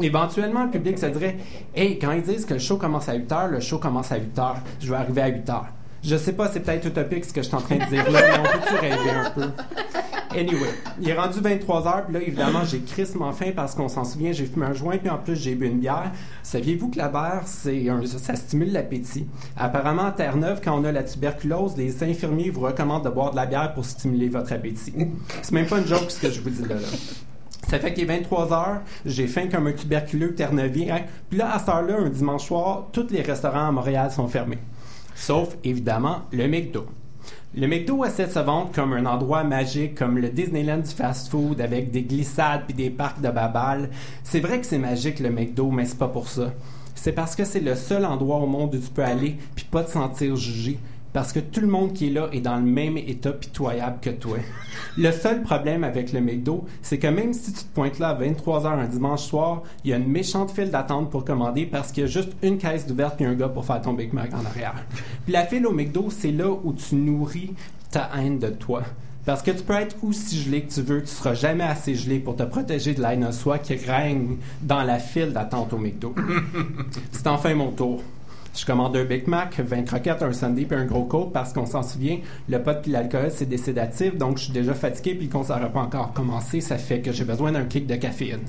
[0.00, 1.36] Éventuellement, le public se dirait
[1.74, 4.16] Hey, quand ils disent que le show commence à 8 heures, le show commence à
[4.16, 4.60] 8 heures.
[4.80, 5.68] Je vais arriver à 8 heures.
[6.04, 8.20] Je sais pas, c'est peut-être utopique ce que je suis en train de dire là,
[8.32, 9.48] mais on peut-tu rêver un peu?
[10.36, 14.04] Anyway, il est rendu 23 heures, puis là, évidemment, j'ai crissement faim parce qu'on s'en
[14.04, 16.10] souvient, j'ai fumé un joint, puis en plus, j'ai bu une bière.
[16.42, 17.84] Saviez-vous que la bière, c'est
[18.18, 19.26] ça stimule l'appétit?
[19.56, 23.36] Apparemment, à Terre-Neuve, quand on a la tuberculose, les infirmiers vous recommandent de boire de
[23.36, 24.94] la bière pour stimuler votre appétit.
[25.42, 26.76] C'est même pas une joke ce que je vous dis là.
[27.68, 30.96] Ça fait qu'il est 23 heures, j'ai faim comme un tuberculeux ternevien.
[30.96, 31.00] hein.
[31.30, 34.58] Puis là, à cette heure-là, un dimanche soir, tous les restaurants à Montréal sont fermés.
[35.24, 36.84] Sauf, évidemment, le McDo.
[37.54, 41.60] Le McDo essaie de se vendre comme un endroit magique, comme le Disneyland du fast-food,
[41.60, 43.90] avec des glissades puis des parcs de babal.
[44.24, 46.52] C'est vrai que c'est magique, le McDo, mais c'est pas pour ça.
[46.96, 49.84] C'est parce que c'est le seul endroit au monde où tu peux aller puis pas
[49.84, 50.80] te sentir jugé.
[51.12, 54.10] Parce que tout le monde qui est là est dans le même état pitoyable que
[54.10, 54.38] toi.
[54.96, 58.18] Le seul problème avec le McDo, c'est que même si tu te pointes là à
[58.18, 62.04] 23h un dimanche soir, il y a une méchante file d'attente pour commander parce qu'il
[62.04, 64.44] y a juste une caisse d'ouverte et un gars pour faire ton Big Mac en
[64.44, 64.74] arrière.
[65.24, 67.52] Puis la file au McDo, c'est là où tu nourris
[67.90, 68.82] ta haine de toi.
[69.24, 72.18] Parce que tu peux être aussi gelé que tu veux, tu seras jamais assez gelé
[72.18, 75.78] pour te protéger de la haine de soi qui règne dans la file d'attente au
[75.78, 76.14] McDo.
[77.12, 78.02] C'est enfin mon tour.
[78.54, 81.64] Je commande un Big Mac, 20 croquettes, un sundae puis un gros coke parce qu'on
[81.64, 85.26] s'en souvient, le pot puis l'alcool c'est des sédatifs, donc je suis déjà fatigué puis
[85.26, 88.42] le concert n'a pas encore commencé, ça fait que j'ai besoin d'un kick de caféine.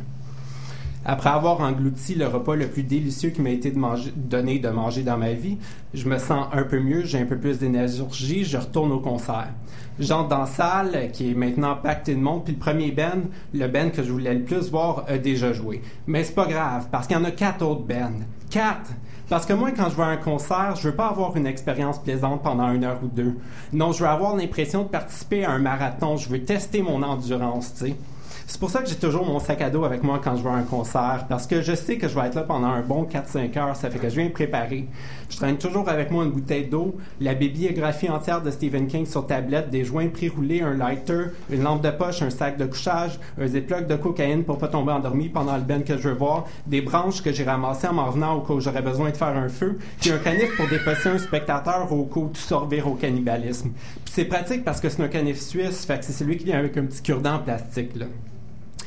[1.06, 3.74] Après avoir englouti le repas le plus délicieux qui m'a été
[4.16, 5.58] donné de manger dans ma vie,
[5.94, 9.50] je me sens un peu mieux, j'ai un peu plus d'énergie, je retourne au concert.
[10.00, 13.24] J'entre dans la salle qui est maintenant pactée de monde, puis le premier band,
[13.54, 15.82] le band que je voulais le plus voir, a déjà joué.
[16.08, 18.20] Mais c'est pas grave, parce qu'il y en a quatre autres bands.
[18.50, 18.92] Quatre!
[19.30, 22.00] Parce que moi, quand je vais à un concert, je veux pas avoir une expérience
[22.00, 23.36] plaisante pendant une heure ou deux.
[23.72, 26.18] Non, je veux avoir l'impression de participer à un marathon.
[26.18, 27.96] Je veux tester mon endurance, tu sais.
[28.46, 30.50] C'est pour ça que j'ai toujours mon sac à dos avec moi quand je vais
[30.50, 33.04] à un concert, parce que je sais que je vais être là pendant un bon
[33.04, 33.76] 4-5 heures.
[33.76, 34.88] Ça fait que je viens préparer.
[35.30, 39.26] Je traîne toujours avec moi une bouteille d'eau, la bibliographie entière de Stephen King sur
[39.26, 43.48] tablette, des joints pré-roulés, un lighter, une lampe de poche, un sac de couchage, un
[43.48, 46.82] ziploc de cocaïne pour pas tomber endormi pendant le ben que je veux voir, des
[46.82, 49.50] branches que j'ai ramassées en m'en revenant au cas où j'aurais besoin de faire un
[49.50, 53.72] feu, puis un canif pour dépecer un spectateur au cas où tout au cannibalisme.
[54.16, 56.78] C'est pratique parce que c'est un canif suisse, fait que c'est celui qui vient avec
[56.78, 57.94] un petit cure-dent en plastique.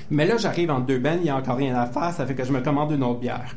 [0.09, 2.37] Mais là, j'arrive en deux bennes, il n'y a encore rien à faire, ça fait
[2.37, 3.57] que je me commande une autre bière.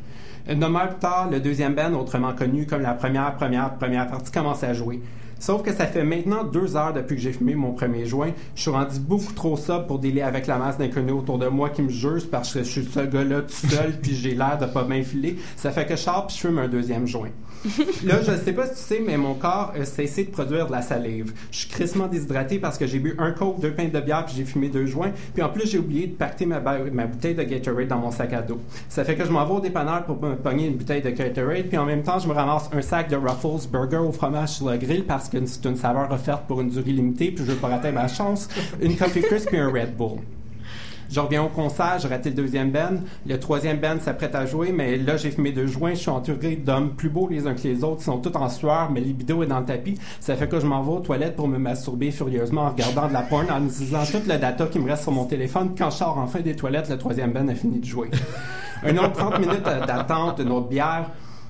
[0.50, 4.32] Une heure plus tard, le deuxième ben, autrement connu comme la première, première, première partie,
[4.32, 5.00] commence à jouer.
[5.38, 8.32] Sauf que ça fait maintenant deux heures depuis que j'ai fumé mon premier joint.
[8.56, 11.70] Je suis rendu beaucoup trop sobre pour délai avec la masse d'inconnus autour de moi
[11.70, 14.66] qui me jugent parce que je suis ce gars-là tout seul puis j'ai l'air de
[14.66, 15.38] pas bien filer.
[15.56, 17.30] Ça fait que je sors puis je fume un deuxième joint.
[18.05, 20.72] Là, je sais pas si tu sais, mais mon corps a cessé de produire de
[20.72, 21.34] la salive.
[21.51, 24.36] Je suis crissement déshydraté parce que j'ai bu un coke, deux pintes de bière puis
[24.38, 25.12] j'ai fumé deux joints.
[25.34, 28.41] Puis en plus, j'ai oublié de pacter ma, bouteille de Gatorade dans mon sac à
[28.41, 28.60] dos.
[28.88, 31.68] Ça fait que je m'en vais au dépanneur pour me pogner une bouteille de Gatorade
[31.68, 34.70] puis en même temps, je me ramasse un sac de Ruffles Burger au fromage sur
[34.70, 37.57] le grill parce que c'est une saveur offerte pour une durée limitée puis je veux
[37.57, 38.47] pas rater ma chance.
[38.82, 40.20] Une Coffee Crisp puis un Red Bull.
[41.12, 42.97] Je reviens au concert, j'ai raté le deuxième band?
[43.26, 45.95] Le troisième band s'apprête à jouer, mais là, j'ai fumé deux joints.
[45.95, 48.01] Je suis entouré d'hommes plus beaux les uns que les autres.
[48.01, 49.97] Ils sont tous en sueur, mais libido est dans le tapis.
[50.20, 53.14] Ça fait que je m'en vais aux toilettes pour me masturber furieusement en regardant de
[53.14, 55.72] la porn, en utilisant toute le data qui me reste sur mon téléphone.
[55.76, 58.12] Quand je sors enfin des toilettes, le troisième band a fini de jouer.
[58.84, 61.10] Un autre 30 minutes d'attente, une autre bière.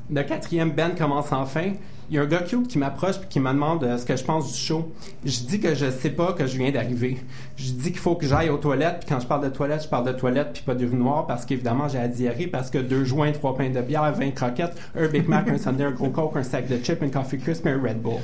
[0.09, 1.73] Le quatrième band commence enfin.
[2.09, 4.23] Il y a un gars qui m'approche et qui me demande euh, ce que je
[4.23, 4.91] pense du show.
[5.23, 7.19] Je dis que je sais pas que je viens d'arriver.
[7.61, 8.99] Je dis qu'il faut que j'aille aux toilettes.
[8.99, 11.89] Puis quand je parle de toilettes, je parle de toilettes puis pas d'urinoir parce qu'évidemment
[11.89, 15.27] j'ai la diarrhée parce que deux joints, trois pains de bière, 20 croquettes, un Big
[15.27, 18.01] Mac, un Sunday, un gros Coke, un sac de chips, un Coffee Crisp un Red
[18.01, 18.19] Bull.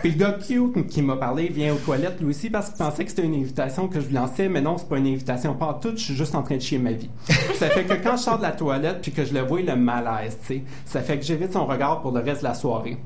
[0.00, 3.04] Puis le gars cute qui m'a parlé vient aux toilettes lui aussi parce qu'il pensait
[3.04, 5.54] que c'était une invitation que je lui lançais, mais non, c'est pas une invitation.
[5.54, 7.10] Pas tout, je suis juste en train de chier ma vie.
[7.54, 9.76] Ça fait que quand je sors de la toilette puis que je le vois, le
[9.76, 12.96] malaise, tu sais, ça fait que j'évite son regard pour le reste de la soirée.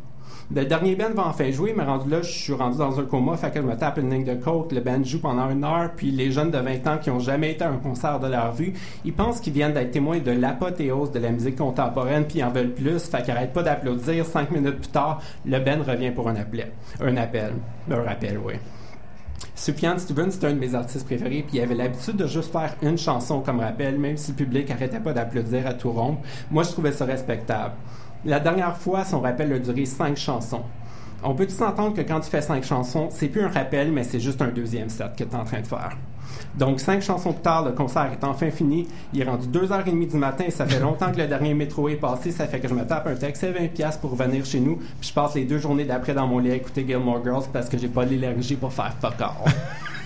[0.52, 3.36] Le dernier band va enfin jouer, mais rendu là, je suis rendu dans un coma,
[3.36, 6.10] fait je me tape une ligne de côte, le band joue pendant une heure, puis
[6.10, 8.74] les jeunes de 20 ans qui ont jamais été à un concert de leur vie,
[9.06, 12.50] ils pensent qu'ils viennent d'être témoins de l'apothéose de la musique contemporaine, puis ils en
[12.50, 14.26] veulent plus, fait qu'ils pas d'applaudir.
[14.26, 16.72] Cinq minutes plus tard, le band revient pour un appel.
[17.00, 17.54] Un appel.
[17.90, 18.54] Un rappel, oui.
[19.54, 22.74] Sufjan Stevens, c'était un de mes artistes préférés, puis il avait l'habitude de juste faire
[22.82, 26.20] une chanson comme rappel, même si le public arrêtait pas d'applaudir à tout rompre.
[26.50, 27.74] Moi, je trouvais ça respectable.
[28.26, 30.62] La dernière fois, son rappel a duré cinq chansons.
[31.22, 34.20] On peut s'entendre que quand tu fais cinq chansons, c'est plus un rappel, mais c'est
[34.20, 35.90] juste un deuxième set que tu es en train de faire?
[36.56, 38.88] Donc, cinq chansons plus tard, le concert est enfin fini.
[39.12, 40.44] Il est rendu 2h30 du matin.
[40.48, 42.30] Ça fait longtemps que le dernier métro est passé.
[42.30, 44.76] Ça fait que je me tape un taxi à 20$ pour revenir chez nous.
[44.76, 47.68] Puis je passe les deux journées d'après dans mon lit à écouter Gilmore Girls parce
[47.68, 49.52] que j'ai pas l'énergie pour faire fuck all.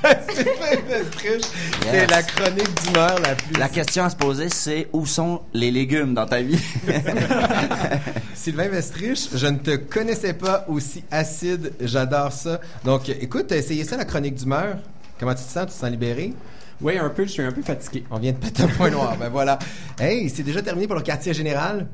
[1.91, 3.59] C'est la chronique d'humeur la plus.
[3.59, 6.59] La question à se poser, c'est où sont les légumes dans ta vie?
[8.35, 11.73] Sylvain Vestriche, je ne te connaissais pas aussi acide.
[11.81, 12.61] J'adore ça.
[12.85, 14.77] Donc, écoute, t'as essayé ça, la chronique d'humeur.
[15.19, 15.67] Comment tu te sens?
[15.67, 16.33] Tu te sens libéré?
[16.81, 17.25] Oui, un peu.
[17.25, 18.05] Je suis un peu fatigué.
[18.11, 19.17] On vient de péter un point noir.
[19.19, 19.59] ben voilà.
[19.99, 21.89] Hey, c'est déjà terminé pour le quartier général.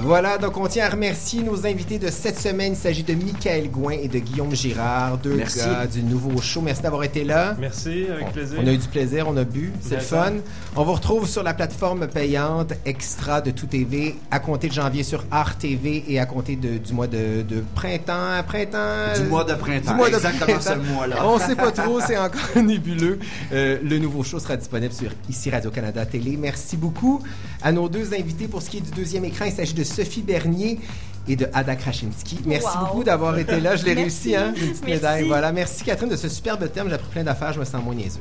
[0.00, 2.72] Voilà, donc on tient à remercier nos invités de cette semaine.
[2.74, 5.58] Il s'agit de Michael Gouin et de Guillaume Girard, deux Merci.
[5.58, 6.60] gars du nouveau show.
[6.60, 7.56] Merci d'avoir été là.
[7.58, 8.58] Merci, avec plaisir.
[8.62, 10.34] On a eu du plaisir, on a bu, c'est le fun.
[10.76, 15.02] On vous retrouve sur la plateforme payante Extra de Tout TV à compter de janvier
[15.02, 19.12] sur Art TV et à compter de- du mois de, de printemps, printemps.
[19.20, 20.80] Du mois de printemps, Du mois de exactement printemps.
[20.86, 21.16] ce mois-là.
[21.26, 23.18] On sait pas trop, c'est encore nébuleux.
[23.52, 26.36] Euh, le nouveau show sera disponible sur ici Radio-Canada Télé.
[26.40, 27.20] Merci beaucoup
[27.62, 28.46] à nos deux invités.
[28.46, 30.78] Pour ce qui est du deuxième écran, il s'agit de Sophie Bernier
[31.26, 32.38] et de Ada Krasinski.
[32.46, 32.84] Merci Wow.
[32.86, 33.76] beaucoup d'avoir été là.
[33.76, 34.48] Je l'ai réussi, hein?
[34.48, 34.84] Une petite Merci.
[34.86, 35.28] médaille.
[35.28, 35.52] Voilà.
[35.52, 36.88] Merci Catherine de ce superbe thème.
[36.88, 37.52] J'ai appris plein d'affaires.
[37.52, 38.20] Je me sens moins niaiseux.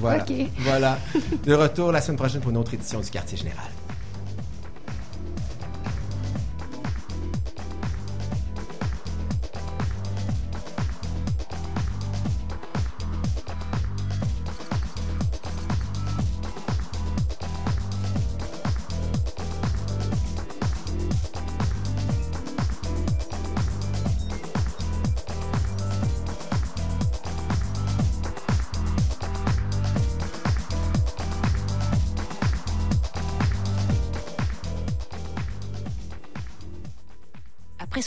[0.00, 0.24] Voilà.
[0.60, 0.98] Voilà.
[1.44, 3.66] De retour la semaine prochaine pour une autre édition du Quartier Général.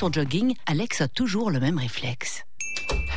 [0.02, 2.44] Son jogging, Alex a toujours le même réflexe.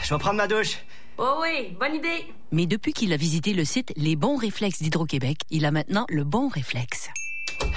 [0.02, 0.76] Je vais prendre ma douche.
[1.16, 2.26] Oh oui, bonne idée.
[2.52, 6.24] Mais depuis qu'il a visité le site Les bons réflexes d'Hydro-Québec, il a maintenant le
[6.24, 7.08] bon réflexe.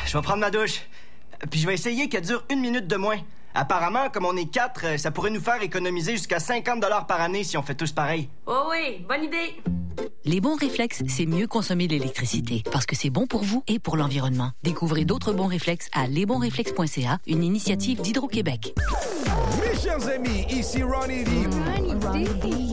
[0.05, 0.81] Je vais prendre ma douche.
[1.49, 3.19] Puis je vais essayer qu'elle dure une minute de moins.
[3.53, 7.21] Apparemment, comme on est quatre, euh, ça pourrait nous faire économiser jusqu'à 50 dollars par
[7.21, 8.27] année si on fait tous pareil.
[8.45, 9.55] Oh oui, bonne idée.
[10.27, 13.95] Les bons réflexes, c'est mieux consommer l'électricité parce que c'est bon pour vous et pour
[13.95, 14.51] l'environnement.
[14.61, 18.75] Découvrez d'autres bons réflexes à lesbonsréflexes.ca, une initiative d'Hydro-Québec.
[19.61, 21.31] Mes chers amis, ici Ronnie D.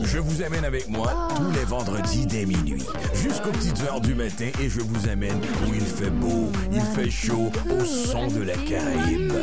[0.03, 2.83] Je vous amène avec moi tous les vendredis dès minuit,
[3.13, 7.09] jusqu'aux petites heures du matin et je vous amène où il fait beau, il fait
[7.09, 9.33] chaud, au son de la Caraïbe.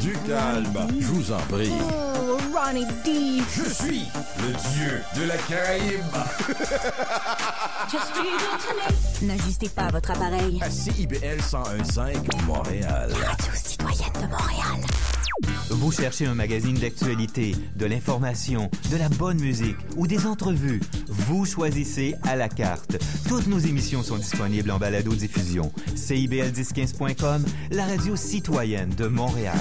[0.00, 1.72] Du calme, je vous en prie.
[2.52, 3.42] Ronnie D.
[3.56, 4.04] Je suis
[4.38, 6.04] le dieu de la Caraïbe.
[9.22, 10.58] N'ajustez pas votre appareil.
[10.62, 13.12] À CIBL 101.5 Montréal.
[13.12, 14.80] Radio citoyenne de Montréal.
[15.70, 20.80] Vous cherchez un magazine d'actualité, de l'information, de la bonne musique ou des entrevues.
[21.08, 22.98] Vous choisissez à la carte.
[23.28, 25.72] Toutes nos émissions sont disponibles en balado-diffusion.
[25.94, 29.58] CIBL1015.com, la radio citoyenne de Montréal.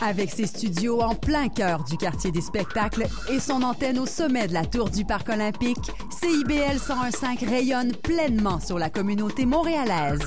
[0.00, 4.46] Avec ses studios en plein cœur du quartier des spectacles et son antenne au sommet
[4.46, 10.20] de la tour du Parc olympique, CIBL 101.5 rayonne pleinement sur la communauté montréalaise.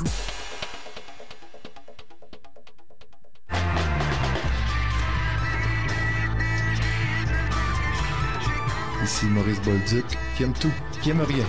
[9.04, 10.06] Ici Maurice Bolduc,
[10.36, 11.46] qui aime tout, qui aime rien.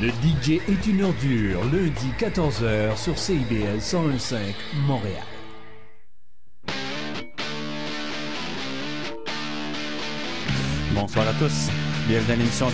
[0.00, 4.54] Le DJ est une ordure, lundi 14h sur CIBL 101.5
[4.86, 5.24] Montréal.
[10.94, 11.70] Bonsoir à tous.
[12.06, 12.66] Bienvenue à l'émission